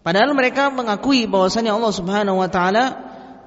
Padahal 0.05 0.37
mereka 0.38 0.71
mengakui 0.71 1.27
bahwasanya 1.27 1.75
Allah 1.75 1.92
Subhanahu 1.92 2.38
wa 2.38 2.47
taala 2.47 2.85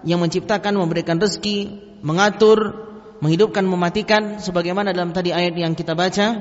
yang 0.04 0.20
menciptakan, 0.20 0.76
memberikan 0.76 1.16
rezeki, 1.16 1.80
mengatur, 2.04 2.90
menghidupkan, 3.24 3.64
mematikan 3.64 4.40
sebagaimana 4.40 4.92
dalam 4.92 5.12
tadi 5.16 5.32
ayat 5.32 5.56
yang 5.56 5.76
kita 5.76 5.96
baca. 5.96 6.40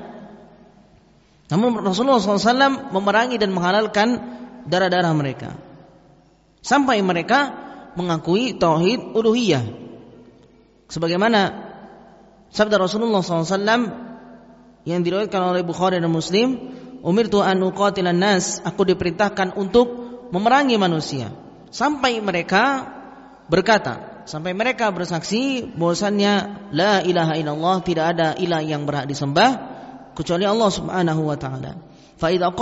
Namun 1.48 1.80
Rasulullah 1.80 2.20
SAW 2.20 2.92
memerangi 2.92 3.40
dan 3.40 3.50
menghalalkan 3.54 4.08
darah-darah 4.68 5.12
mereka. 5.16 5.67
Sampai 6.68 7.00
mereka 7.00 7.48
mengakui 7.96 8.52
tauhid 8.60 9.16
uluhiyah. 9.16 9.64
Sebagaimana 10.92 11.40
sabda 12.52 12.76
Rasulullah 12.76 13.24
SAW 13.24 13.56
yang 14.84 15.00
diriwayatkan 15.00 15.56
oleh 15.56 15.64
Bukhari 15.64 15.96
dan 15.96 16.12
Muslim, 16.12 16.60
"Umirtu 17.00 17.40
an 17.40 17.64
uqatilan 17.64 18.20
nas," 18.20 18.60
aku 18.60 18.84
diperintahkan 18.84 19.56
untuk 19.56 19.88
memerangi 20.28 20.76
manusia. 20.76 21.32
Sampai 21.72 22.20
mereka 22.20 22.84
berkata, 23.48 24.24
sampai 24.28 24.52
mereka 24.52 24.92
bersaksi 24.92 25.64
bahwasannya 25.72 26.68
la 26.76 27.00
ilaha 27.00 27.32
illallah 27.40 27.80
tidak 27.80 28.04
ada 28.12 28.28
ilah 28.36 28.60
yang 28.60 28.84
berhak 28.84 29.08
disembah 29.08 29.56
kecuali 30.12 30.44
Allah 30.44 30.68
Subhanahu 30.68 31.32
wa 31.32 31.36
taala. 31.40 31.80
Fa 32.20 32.28
idza 32.28 32.52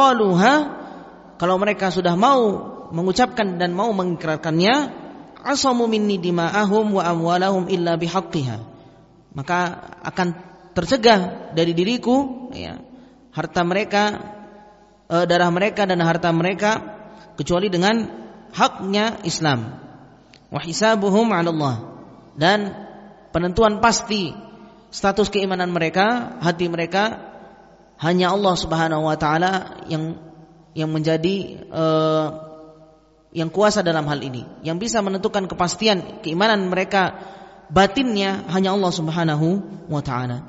kalau 1.36 1.56
mereka 1.58 1.90
sudah 1.90 2.14
mau 2.14 2.75
mengucapkan 2.96 3.60
dan 3.60 3.76
mau 3.76 3.92
mengikrarkannya 3.92 5.04
asamu 5.44 5.84
minni 5.84 6.16
dima'ahum 6.16 6.96
wa 6.96 7.04
amwalahum 7.04 7.68
illa 7.68 8.00
bihaqqiha. 8.00 8.56
Maka 9.36 9.58
akan 10.00 10.28
tercegah 10.72 11.52
dari 11.52 11.76
diriku 11.76 12.48
ya, 12.56 12.80
harta 13.36 13.60
mereka 13.62 14.02
e, 15.12 15.16
darah 15.28 15.52
mereka 15.52 15.84
dan 15.84 16.00
harta 16.00 16.32
mereka 16.32 16.80
kecuali 17.36 17.68
dengan 17.68 18.08
haknya 18.56 19.20
Islam. 19.28 19.76
Wa 20.48 20.60
hisabuhum 20.64 21.28
'ala 21.30 21.52
Allah. 21.52 21.76
Dan 22.32 22.72
penentuan 23.30 23.84
pasti 23.84 24.32
status 24.88 25.28
keimanan 25.28 25.68
mereka, 25.68 26.40
hati 26.40 26.72
mereka 26.72 27.20
hanya 28.00 28.32
Allah 28.32 28.54
Subhanahu 28.56 29.08
wa 29.08 29.16
taala 29.20 29.84
yang 29.88 30.16
yang 30.76 30.92
menjadi 30.92 31.64
uh, 31.72 32.55
yang 33.36 33.52
kuasa 33.52 33.84
dalam 33.84 34.08
hal 34.08 34.24
ini, 34.24 34.48
yang 34.64 34.80
bisa 34.80 35.04
menentukan 35.04 35.44
kepastian 35.44 36.24
keimanan 36.24 36.72
mereka 36.72 37.20
batinnya 37.68 38.48
hanya 38.48 38.72
Allah 38.72 38.88
Subhanahu 38.88 39.60
wa 39.92 40.00
taala. 40.00 40.40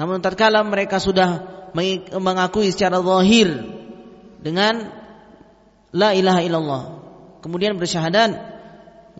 Namun 0.00 0.24
tatkala 0.24 0.64
mereka 0.64 0.96
sudah 0.96 1.44
mengakui 2.16 2.72
secara 2.72 3.04
zahir 3.04 3.52
dengan 4.40 4.88
la 5.92 6.16
ilaha 6.16 6.40
illallah, 6.40 6.82
kemudian 7.44 7.76
bersyahadat, 7.76 8.32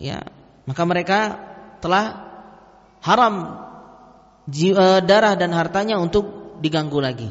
ya, 0.00 0.24
maka 0.64 0.82
mereka 0.88 1.18
telah 1.84 2.32
haram 3.04 3.60
eh, 4.48 5.00
darah 5.04 5.36
dan 5.36 5.52
hartanya 5.52 6.00
untuk 6.00 6.56
diganggu 6.64 6.96
lagi. 6.96 7.28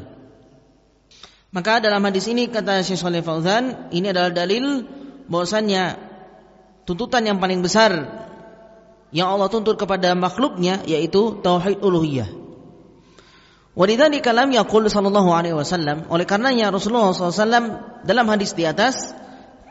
Maka 1.54 1.82
dalam 1.82 2.02
hadis 2.06 2.30
ini 2.30 2.50
kata 2.50 2.86
Syekh 2.86 3.02
Saleh 3.02 3.22
Fauzan, 3.26 3.90
ini 3.94 4.10
adalah 4.10 4.34
dalil 4.34 4.86
bahwasannya 5.28 6.00
tuntutan 6.84 7.24
yang 7.24 7.40
paling 7.40 7.64
besar 7.64 7.92
yang 9.14 9.30
Allah 9.30 9.48
tuntut 9.48 9.78
kepada 9.78 10.18
makhluknya 10.18 10.82
yaitu 10.90 11.40
tauhid 11.40 11.80
uluhiyah. 11.80 12.30
Walidzalika 13.74 14.34
lam 14.34 14.54
yaqul 14.54 14.86
sallallahu 14.86 15.34
alaihi 15.34 15.58
wasallam 15.58 16.06
oleh 16.10 16.30
karenanya 16.30 16.70
Rasulullah 16.70 17.10
SAW 17.10 18.06
dalam 18.06 18.26
hadis 18.30 18.54
di 18.54 18.70
atas 18.70 19.18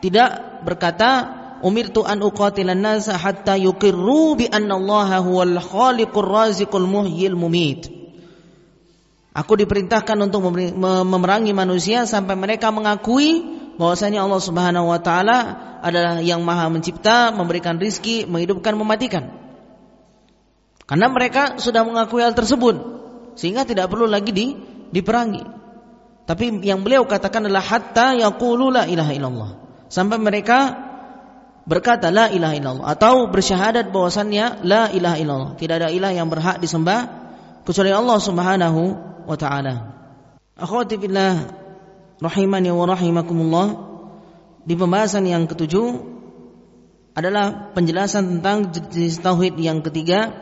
tidak 0.03 0.59
berkata 0.67 1.39
umirtu 1.63 2.03
an 2.03 2.19
uqatilan 2.19 2.75
nasa 2.75 3.15
hatta 3.15 3.55
yuqirru 3.55 4.35
bi 4.35 4.51
anna 4.51 4.75
Allah 4.75 5.23
huwal 5.23 5.55
khaliqur 5.55 6.27
raziqul 6.27 6.83
muhyil 6.83 7.39
mumit. 7.39 7.87
Aku 9.33 9.57
diperintahkan 9.57 10.19
untuk 10.19 10.51
memerangi 10.51 11.55
manusia 11.55 12.05
sampai 12.05 12.37
mereka 12.37 12.69
mengakui 12.69 13.62
bahwasanya 13.77 14.25
Allah 14.25 14.41
Subhanahu 14.41 14.89
wa 14.89 14.99
taala 15.01 15.37
adalah 15.83 16.23
yang 16.23 16.41
Maha 16.45 16.71
Mencipta, 16.71 17.33
memberikan 17.35 17.75
rizki, 17.77 18.23
menghidupkan, 18.23 18.73
mematikan. 18.77 19.33
Karena 20.83 21.07
mereka 21.09 21.57
sudah 21.57 21.83
mengakui 21.87 22.21
hal 22.21 22.35
tersebut 22.35 22.75
sehingga 23.33 23.65
tidak 23.65 23.89
perlu 23.89 24.05
lagi 24.05 24.31
di, 24.31 24.53
diperangi. 24.93 25.43
Tapi 26.23 26.63
yang 26.63 26.87
beliau 26.87 27.03
katakan 27.03 27.47
adalah 27.47 27.63
hatta 27.63 28.15
yaqulu 28.15 28.71
la 28.71 28.87
ilaha 28.87 29.11
illallah. 29.11 29.51
Sampai 29.91 30.17
mereka 30.19 30.71
berkata 31.63 32.11
la 32.11 32.31
ilaha 32.31 32.55
illallah 32.55 32.85
atau 32.95 33.27
bersyahadat 33.27 33.91
bahwasannya 33.91 34.63
la 34.63 34.87
ilaha 34.91 35.17
illallah. 35.19 35.51
Tidak 35.59 35.75
ada 35.83 35.89
ilah 35.91 36.11
yang 36.15 36.31
berhak 36.31 36.63
disembah 36.63 37.11
kecuali 37.67 37.91
Allah 37.91 38.17
Subhanahu 38.19 38.81
wa 39.27 39.37
taala. 39.39 39.75
Akhwati 40.55 40.95
rahimani 42.21 42.69
wa 42.69 42.85
rahimakumullah 42.89 43.67
di 44.63 44.73
pembahasan 44.77 45.25
yang 45.27 45.49
ketujuh 45.49 46.13
adalah 47.13 47.71
penjelasan 47.77 48.39
tentang 48.39 48.73
jenis 48.73 49.21
tauhid 49.21 49.57
yang 49.61 49.85
ketiga 49.85 50.33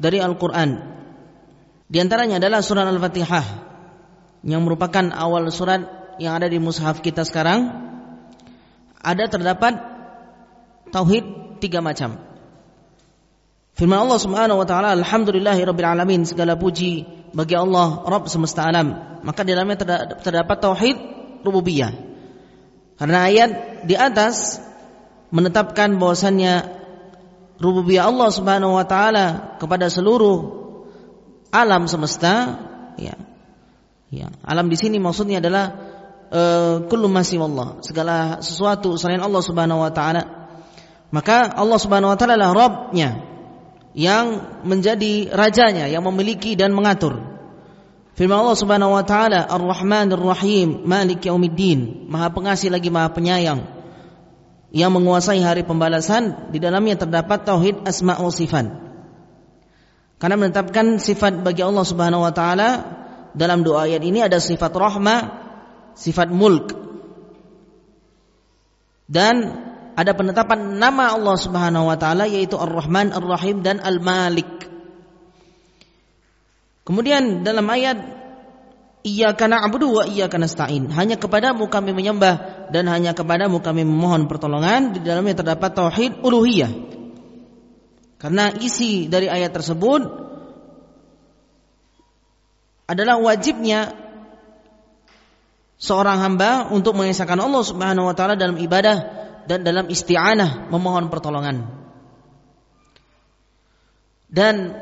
dari 0.00 0.16
Al-Qur'an. 0.20 0.96
Di 1.90 1.98
antaranya 2.00 2.40
adalah 2.40 2.64
surah 2.64 2.88
Al-Fatihah 2.88 3.46
yang 4.46 4.64
merupakan 4.64 5.12
awal 5.12 5.52
surat 5.52 6.16
yang 6.16 6.40
ada 6.40 6.48
di 6.48 6.56
mushaf 6.56 7.04
kita 7.04 7.26
sekarang. 7.28 7.68
Ada 9.00 9.28
terdapat 9.28 9.76
tauhid 10.92 11.58
tiga 11.60 11.84
macam. 11.84 12.16
Firman 13.76 14.08
Allah 14.08 14.20
Subhanahu 14.20 14.60
wa 14.60 14.66
taala, 14.68 14.92
"Alhamdulillahirabbil 14.92 15.88
alamin." 15.88 16.28
Segala 16.28 16.56
puji 16.56 17.04
bagi 17.30 17.54
Allah 17.54 18.02
Rabb 18.06 18.26
semesta 18.26 18.66
alam 18.66 19.10
maka 19.20 19.44
di 19.44 19.52
dalamnya 19.52 19.76
terdapat 20.20 20.56
tauhid 20.60 20.96
rububiyah. 21.44 21.92
Karena 22.96 23.28
ayat 23.28 23.50
di 23.88 23.96
atas 23.96 24.60
menetapkan 25.32 25.96
bahwasannya 25.96 26.68
rububiyah 27.60 28.08
Allah 28.08 28.28
Subhanahu 28.28 28.76
wa 28.76 28.84
taala 28.84 29.56
kepada 29.56 29.88
seluruh 29.88 30.60
alam 31.52 31.88
semesta. 31.88 32.60
Ya. 33.00 33.16
Ya. 34.10 34.28
Alam 34.44 34.68
di 34.68 34.76
sini 34.76 34.98
maksudnya 35.00 35.40
adalah 35.40 35.70
uh, 36.28 36.84
kullu 36.90 37.08
Allah 37.08 37.80
segala 37.80 38.16
sesuatu 38.44 38.96
selain 39.00 39.22
Allah 39.22 39.40
Subhanahu 39.40 39.80
wa 39.80 39.92
taala. 39.92 40.22
Maka 41.10 41.56
Allah 41.56 41.78
Subhanahu 41.80 42.12
wa 42.12 42.18
taala 42.20 42.36
adalah 42.36 42.52
Rabbnya 42.52 43.29
yang 43.96 44.58
menjadi 44.62 45.34
rajanya 45.34 45.90
yang 45.90 46.06
memiliki 46.06 46.54
dan 46.54 46.70
mengatur. 46.70 47.18
Firman 48.14 48.44
Allah 48.44 48.58
Subhanahu 48.58 48.92
wa 48.94 49.04
taala 49.06 49.48
Ar-Rahman 49.48 50.12
Ar-Rahim 50.12 50.84
Malik 50.84 51.24
Yaumiddin 51.24 52.06
Maha 52.10 52.28
pengasih 52.30 52.68
lagi 52.68 52.92
Maha 52.92 53.10
penyayang 53.16 53.64
yang 54.70 54.94
menguasai 54.94 55.42
hari 55.42 55.66
pembalasan 55.66 56.52
di 56.54 56.62
dalamnya 56.62 56.94
terdapat 56.94 57.42
tauhid 57.42 57.82
asma 57.82 58.18
wa 58.22 58.30
sifat. 58.30 58.70
Karena 60.20 60.36
menetapkan 60.36 61.00
sifat 61.00 61.42
bagi 61.42 61.64
Allah 61.64 61.82
Subhanahu 61.82 62.22
wa 62.22 62.30
taala 62.30 62.70
dalam 63.34 63.66
doa 63.66 63.88
ayat 63.90 64.02
ini 64.04 64.22
ada 64.22 64.38
sifat 64.38 64.70
rahmah, 64.70 65.20
sifat 65.98 66.28
mulk. 66.30 66.76
Dan 69.10 69.66
ada 70.00 70.16
penetapan 70.16 70.80
nama 70.80 71.12
Allah 71.12 71.36
Subhanahu 71.36 71.92
wa 71.92 71.96
taala 72.00 72.24
yaitu 72.24 72.56
Ar-Rahman, 72.56 73.12
Ar-Rahim 73.12 73.60
dan 73.60 73.84
Al-Malik. 73.84 74.48
Kemudian 76.88 77.44
dalam 77.44 77.68
ayat 77.68 78.20
Iyyaka 79.00 79.48
na'budu 79.48 79.96
wa 79.96 80.04
iyyaka 80.04 80.36
nasta'in. 80.36 80.92
Hanya 80.92 81.16
kepadamu 81.16 81.72
kami 81.72 81.96
menyembah 81.96 82.68
dan 82.68 82.84
hanya 82.92 83.16
kepadamu 83.16 83.64
kami 83.64 83.80
memohon 83.88 84.28
pertolongan. 84.28 84.92
Di 84.92 85.00
dalamnya 85.00 85.40
terdapat 85.40 85.72
tauhid 85.72 86.20
uluhiyah. 86.20 86.68
Karena 88.20 88.52
isi 88.60 89.08
dari 89.08 89.24
ayat 89.24 89.56
tersebut 89.56 90.04
adalah 92.92 93.16
wajibnya 93.24 93.96
seorang 95.80 96.20
hamba 96.20 96.68
untuk 96.68 96.92
mengesahkan 96.92 97.40
Allah 97.40 97.64
Subhanahu 97.64 98.12
wa 98.12 98.12
taala 98.12 98.36
dalam 98.36 98.60
ibadah 98.60 98.96
dan 99.50 99.66
dalam 99.66 99.90
isti'anah 99.90 100.70
memohon 100.70 101.10
pertolongan. 101.10 101.66
Dan 104.30 104.78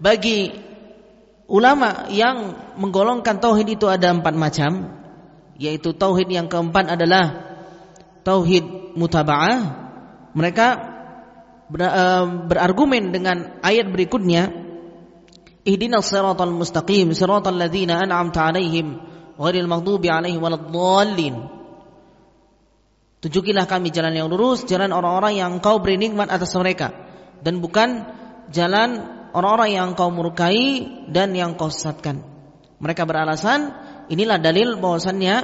bagi 0.00 0.48
ulama 1.44 2.08
yang 2.08 2.56
menggolongkan 2.80 3.36
tauhid 3.36 3.76
itu 3.76 3.84
ada 3.84 4.08
empat 4.08 4.32
macam, 4.32 4.96
yaitu 5.60 5.92
tauhid 5.92 6.32
yang 6.32 6.48
keempat 6.48 6.96
adalah 6.96 7.24
tauhid 8.24 8.96
mutaba'ah. 8.96 9.84
Mereka 10.32 10.66
eh, 11.76 12.24
berargumen 12.48 13.12
dengan 13.12 13.60
ayat 13.60 13.92
berikutnya, 13.92 14.64
Ihdinas 15.68 16.08
siratal 16.08 16.56
mustaqim, 16.56 17.12
siratal 17.12 17.60
ladzina 17.60 18.00
an'amta 18.00 18.48
'alaihim 18.48 19.04
ghairil 19.36 19.68
maghdubi 19.68 20.08
alaihim 20.08 20.40
waladdallin. 20.40 21.57
Tunjukilah 23.18 23.66
kami 23.66 23.90
jalan 23.90 24.14
yang 24.14 24.30
lurus, 24.30 24.62
jalan 24.62 24.94
orang-orang 24.94 25.42
yang 25.42 25.58
engkau 25.58 25.82
beri 25.82 25.98
nikmat 25.98 26.30
atas 26.30 26.54
mereka 26.54 26.94
dan 27.42 27.58
bukan 27.58 28.06
jalan 28.54 29.02
orang-orang 29.34 29.74
yang 29.74 29.84
engkau 29.94 30.14
murkai 30.14 30.86
dan 31.10 31.34
yang 31.34 31.58
kau 31.58 31.66
sesatkan. 31.66 32.22
Mereka 32.78 33.02
beralasan 33.02 33.74
inilah 34.06 34.38
dalil 34.38 34.78
bahwasannya 34.78 35.36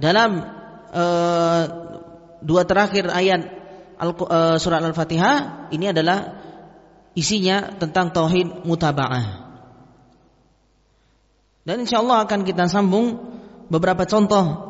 dalam 0.00 0.30
uh, 0.96 1.62
dua 2.40 2.64
terakhir 2.64 3.12
ayat 3.12 3.60
Al, 4.00 4.16
uh, 4.16 4.56
surat 4.56 4.80
Al-Fatihah 4.80 5.68
ini 5.76 5.92
adalah 5.92 6.40
isinya 7.12 7.76
tentang 7.76 8.16
tauhid 8.16 8.64
mutaba'ah. 8.64 9.52
Dan 11.68 11.84
insya 11.84 12.00
Allah 12.00 12.24
akan 12.24 12.40
kita 12.48 12.64
sambung 12.72 13.20
beberapa 13.68 14.08
contoh 14.08 14.69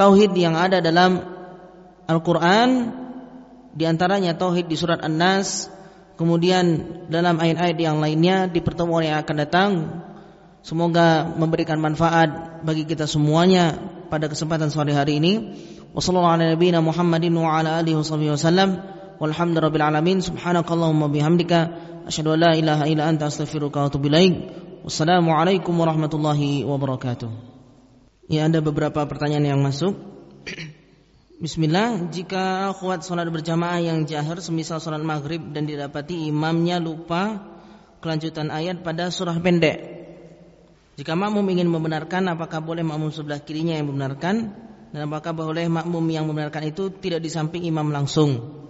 tauhid 0.00 0.32
yang 0.32 0.56
ada 0.56 0.80
dalam 0.80 1.20
Al-Quran 2.08 2.68
di 3.76 3.84
antaranya 3.84 4.32
tauhid 4.32 4.72
di 4.72 4.80
surat 4.80 5.04
An-Nas 5.04 5.68
kemudian 6.16 6.80
dalam 7.12 7.36
ayat-ayat 7.36 7.76
yang 7.76 8.00
lainnya 8.00 8.48
di 8.48 8.64
pertemuan 8.64 9.04
yang 9.04 9.20
akan 9.20 9.36
datang. 9.36 9.70
Semoga 10.60 11.24
memberikan 11.24 11.80
manfaat 11.80 12.60
bagi 12.60 12.84
kita 12.84 13.08
semuanya 13.08 13.76
pada 14.12 14.28
kesempatan 14.28 14.68
sore 14.68 14.92
hari 14.92 15.16
ini. 15.16 15.32
Wassalamualaikum 24.80 25.72
warahmatullahi 25.76 26.64
wabarakatuh. 26.68 27.59
Ya 28.30 28.46
ada 28.46 28.62
beberapa 28.62 29.02
pertanyaan 29.10 29.42
yang 29.42 29.58
masuk. 29.58 29.98
Bismillah, 31.42 32.14
jika 32.14 32.70
kuat 32.78 33.02
sholat 33.02 33.26
berjamaah 33.26 33.82
yang 33.82 34.06
jahar 34.06 34.38
semisal 34.38 34.78
sholat 34.78 35.02
maghrib 35.02 35.50
dan 35.50 35.66
didapati 35.66 36.30
imamnya 36.30 36.78
lupa 36.78 37.42
kelanjutan 37.98 38.54
ayat 38.54 38.86
pada 38.86 39.10
surah 39.10 39.34
pendek. 39.42 39.82
Jika 40.94 41.18
makmum 41.18 41.42
ingin 41.50 41.66
membenarkan, 41.74 42.30
apakah 42.30 42.62
boleh 42.62 42.86
makmum 42.86 43.10
sebelah 43.10 43.42
kirinya 43.42 43.74
yang 43.74 43.90
membenarkan? 43.90 44.54
Dan 44.94 45.10
apakah 45.10 45.34
boleh 45.34 45.66
makmum 45.66 46.06
yang 46.06 46.30
membenarkan 46.30 46.70
itu 46.70 46.86
tidak 47.02 47.26
di 47.26 47.34
samping 47.34 47.66
imam 47.66 47.90
langsung? 47.90 48.62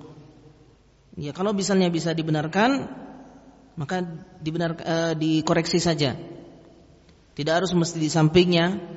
Ya 1.20 1.36
kalau 1.36 1.52
misalnya 1.52 1.92
bisa 1.92 2.16
dibenarkan, 2.16 2.88
maka 3.76 4.08
dibenar 4.40 4.80
uh, 4.80 5.12
dikoreksi 5.12 5.84
saja. 5.84 6.16
Tidak 7.36 7.52
harus 7.52 7.76
mesti 7.76 8.00
di 8.00 8.08
sampingnya. 8.08 8.96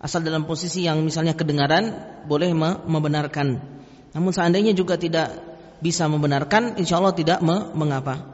Asal 0.00 0.24
dalam 0.24 0.48
posisi 0.48 0.88
yang 0.88 1.04
misalnya 1.04 1.36
kedengaran 1.36 1.92
boleh 2.24 2.56
membenarkan. 2.88 3.60
Namun 4.16 4.32
seandainya 4.32 4.72
juga 4.72 4.96
tidak 4.96 5.28
bisa 5.84 6.08
membenarkan, 6.08 6.80
insya 6.80 6.96
Allah 6.96 7.12
tidak 7.12 7.44
me 7.44 7.68
mengapa. 7.76 8.24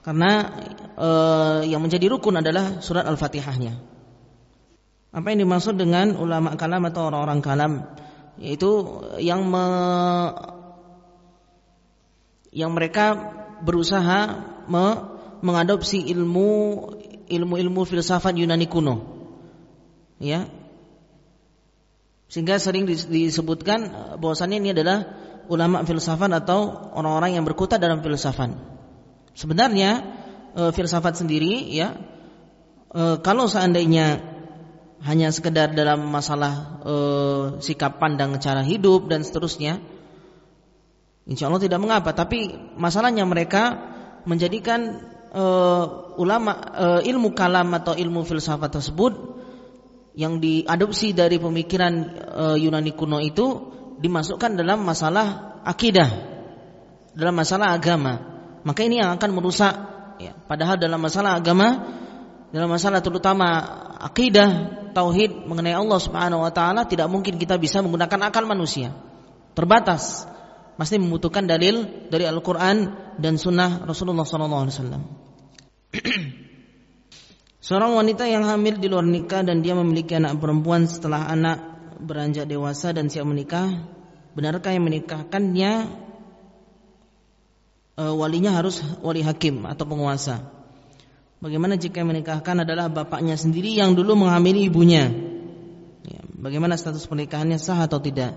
Karena 0.00 0.52
uh, 0.96 1.60
yang 1.64 1.84
menjadi 1.84 2.08
rukun 2.08 2.40
adalah 2.40 2.80
surat 2.80 3.04
Al-Fatihahnya. 3.04 3.76
Apa 5.14 5.30
yang 5.30 5.44
dimaksud 5.46 5.76
dengan 5.76 6.16
ulama 6.16 6.56
kalam 6.56 6.88
atau 6.88 7.12
orang-orang 7.12 7.40
kalam? 7.44 7.72
Yaitu 8.40 9.00
yang 9.22 9.46
me, 9.46 9.64
yang 12.50 12.74
mereka 12.74 13.14
berusaha 13.62 14.42
me 14.66 14.86
mengadopsi 15.44 16.00
ilmu 16.10 16.48
ilmu-ilmu 17.28 17.80
filsafat 17.84 18.34
Yunani 18.36 18.66
kuno. 18.66 18.96
Ya. 20.18 20.48
Sehingga 22.28 22.58
sering 22.58 22.88
disebutkan 22.88 23.80
eh, 23.84 24.14
bahwasannya 24.18 24.58
ini 24.58 24.70
adalah 24.72 25.04
ulama 25.48 25.84
filsafat 25.84 26.32
atau 26.32 26.92
orang-orang 26.96 27.36
yang 27.36 27.44
berkutat 27.44 27.76
dalam 27.76 28.00
filsafat. 28.00 28.56
Sebenarnya 29.34 30.00
e, 30.56 30.62
filsafat 30.72 31.20
sendiri 31.20 31.68
ya 31.74 31.98
e, 32.94 33.20
kalau 33.20 33.44
seandainya 33.44 34.22
hanya 35.04 35.28
sekedar 35.28 35.76
dalam 35.76 36.06
masalah 36.08 36.80
e, 36.80 36.94
sikap 37.60 38.00
pandang 38.00 38.40
cara 38.40 38.64
hidup 38.64 39.10
dan 39.10 39.20
seterusnya 39.20 39.82
Insya 41.24 41.48
Allah 41.48 41.64
tidak 41.64 41.80
mengapa 41.80 42.12
Tapi 42.12 42.52
masalahnya 42.76 43.24
mereka 43.24 43.80
menjadikan 44.28 45.08
uh, 45.32 46.14
ulama 46.16 46.52
uh, 46.72 47.00
ilmu 47.00 47.32
kalam 47.36 47.72
atau 47.76 47.92
ilmu 47.96 48.24
filsafat 48.24 48.80
tersebut 48.80 49.33
yang 50.14 50.38
diadopsi 50.38 51.10
dari 51.14 51.42
pemikiran 51.42 51.92
uh, 52.34 52.56
Yunani 52.58 52.94
kuno 52.94 53.18
itu 53.18 53.74
dimasukkan 53.98 54.54
dalam 54.58 54.82
masalah 54.86 55.58
akidah, 55.66 56.10
dalam 57.14 57.34
masalah 57.34 57.74
agama. 57.74 58.34
Maka 58.62 58.80
ini 58.86 59.02
yang 59.02 59.14
akan 59.18 59.30
merusak 59.34 59.74
ya, 60.22 60.32
padahal 60.46 60.78
dalam 60.78 61.02
masalah 61.02 61.36
agama 61.36 61.94
dalam 62.54 62.70
masalah 62.70 63.02
terutama 63.02 63.66
akidah, 63.98 64.70
tauhid 64.94 65.42
mengenai 65.42 65.74
Allah 65.74 65.98
Subhanahu 65.98 66.46
wa 66.46 66.54
taala 66.54 66.86
tidak 66.86 67.10
mungkin 67.10 67.34
kita 67.34 67.58
bisa 67.58 67.82
menggunakan 67.82 68.30
akal 68.30 68.46
manusia. 68.46 68.94
Terbatas 69.58 70.22
pasti 70.78 71.02
membutuhkan 71.02 71.50
dalil 71.50 72.06
dari 72.14 72.30
Al-Quran 72.30 72.94
dan 73.18 73.34
Sunnah 73.42 73.82
Rasulullah 73.82 74.22
SAW. 74.22 74.70
Seorang 77.64 77.96
wanita 77.96 78.28
yang 78.28 78.44
hamil 78.44 78.76
di 78.76 78.92
luar 78.92 79.08
nikah 79.08 79.40
dan 79.40 79.64
dia 79.64 79.72
memiliki 79.72 80.12
anak 80.12 80.36
perempuan 80.36 80.84
setelah 80.84 81.32
anak 81.32 81.64
beranjak 81.96 82.44
dewasa 82.44 82.92
dan 82.92 83.08
siap 83.08 83.24
menikah, 83.24 83.88
benarkah 84.36 84.68
yang 84.68 84.84
menikahkannya 84.84 85.72
e, 87.96 88.02
walinya 88.04 88.52
harus 88.52 88.84
wali 89.00 89.24
hakim 89.24 89.64
atau 89.64 89.88
penguasa? 89.88 90.44
Bagaimana 91.40 91.80
jika 91.80 92.04
yang 92.04 92.12
menikahkan 92.12 92.68
adalah 92.68 92.92
bapaknya 92.92 93.32
sendiri 93.40 93.72
yang 93.72 93.96
dulu 93.96 94.12
menghamili 94.12 94.68
ibunya? 94.68 95.08
Ya, 96.04 96.20
bagaimana 96.36 96.76
status 96.76 97.08
pernikahannya 97.08 97.56
sah 97.56 97.80
atau 97.88 97.96
tidak? 97.96 98.36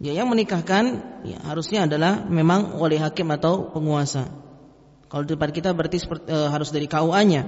Ya, 0.00 0.16
yang 0.16 0.32
menikahkan 0.32 0.84
ya, 1.28 1.44
harusnya 1.44 1.84
adalah 1.84 2.24
memang 2.24 2.80
wali 2.80 2.96
hakim 2.96 3.28
atau 3.36 3.68
penguasa. 3.68 4.47
Kalau 5.08 5.24
di 5.24 5.32
tempat 5.32 5.50
kita 5.56 5.72
berarti 5.72 5.98
seperti, 6.00 6.28
e, 6.28 6.38
harus 6.52 6.68
dari 6.68 6.84
KUA-nya. 6.84 7.42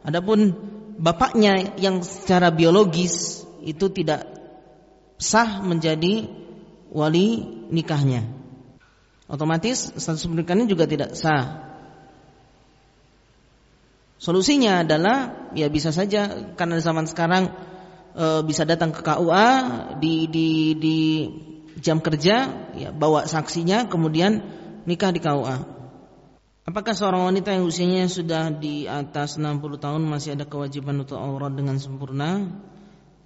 Adapun 0.00 0.56
bapaknya 0.96 1.76
yang 1.76 2.00
secara 2.00 2.48
biologis 2.48 3.44
itu 3.60 3.92
tidak 3.92 4.24
sah 5.20 5.60
menjadi 5.60 6.24
wali 6.88 7.44
nikahnya. 7.68 8.24
Otomatis 9.28 9.92
status 9.92 10.24
pernikahannya 10.24 10.70
juga 10.70 10.88
tidak 10.88 11.12
sah. 11.18 11.68
Solusinya 14.16 14.80
adalah 14.80 15.50
ya 15.52 15.68
bisa 15.68 15.92
saja 15.92 16.48
karena 16.56 16.80
zaman 16.80 17.04
sekarang 17.04 17.52
e, 18.16 18.24
bisa 18.48 18.64
datang 18.64 18.96
ke 18.96 19.04
KUA 19.04 19.48
di 20.00 20.24
di 20.32 20.48
di 20.80 20.98
jam 21.76 22.00
kerja, 22.00 22.48
ya, 22.72 22.88
bawa 22.88 23.28
saksinya, 23.28 23.84
kemudian 23.92 24.40
nikah 24.88 25.12
di 25.12 25.20
KUA. 25.20 25.75
Apakah 26.66 26.98
seorang 26.98 27.30
wanita 27.30 27.54
yang 27.54 27.62
usianya 27.62 28.10
sudah 28.10 28.50
di 28.50 28.90
atas 28.90 29.38
60 29.38 29.62
tahun 29.78 30.02
masih 30.02 30.34
ada 30.34 30.50
kewajiban 30.50 30.98
untuk 30.98 31.14
aurat 31.14 31.54
dengan 31.54 31.78
sempurna 31.78 32.42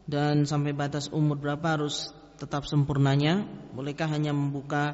dan 0.05 0.45
sampai 0.45 0.77
batas 0.77 1.09
umur 1.09 1.41
berapa 1.41 1.81
harus 1.81 2.13
tetap 2.37 2.69
sempurnanya? 2.69 3.49
Bolehkah 3.73 4.13
hanya 4.13 4.37
membuka 4.37 4.93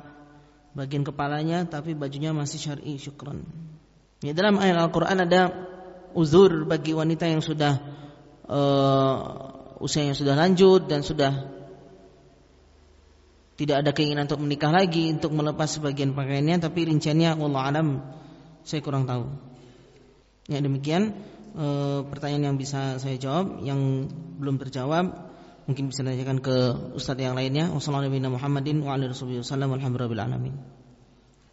bagian 0.79 1.03
kepalanya 1.03 1.67
tapi 1.67 1.99
bajunya 1.99 2.31
masih 2.31 2.63
syar'i 2.63 3.03
syukran? 3.03 3.43
Ya, 4.23 4.31
dalam 4.31 4.63
ayat 4.63 4.79
Al-Qur'an 4.79 5.27
ada 5.27 5.51
uzur 6.15 6.71
bagi 6.71 6.95
wanita 6.95 7.27
yang 7.27 7.43
sudah 7.43 7.83
uh, 8.47 9.19
usianya 9.83 10.15
sudah 10.15 10.39
lanjut 10.39 10.87
dan 10.87 11.03
sudah 11.03 11.51
tidak 13.59 13.83
ada 13.83 13.91
keinginan 13.91 14.31
untuk 14.31 14.39
menikah 14.39 14.71
lagi 14.71 15.11
untuk 15.11 15.35
melepas 15.35 15.67
sebagian 15.67 16.15
pakaiannya 16.15 16.63
tapi 16.63 16.87
rinciannya 16.87 17.43
Allah 17.43 17.65
alam 17.67 17.89
saya 18.67 18.83
kurang 18.83 19.07
tahu. 19.07 19.31
Ya 20.51 20.59
demikian 20.59 21.15
e, 21.55 21.67
pertanyaan 22.11 22.53
yang 22.53 22.57
bisa 22.59 22.99
saya 22.99 23.15
jawab 23.15 23.63
yang 23.63 24.11
belum 24.43 24.59
terjawab 24.59 25.07
mungkin 25.67 25.91
bisa 25.91 26.03
ditanyakan 26.03 26.39
ke 26.43 26.57
ustadz 26.99 27.23
yang 27.23 27.39
lainnya. 27.39 27.71
Wassalamualaikum 27.71 28.35
warahmatullahi 28.35 28.83
wabarakatuh. 28.83 30.86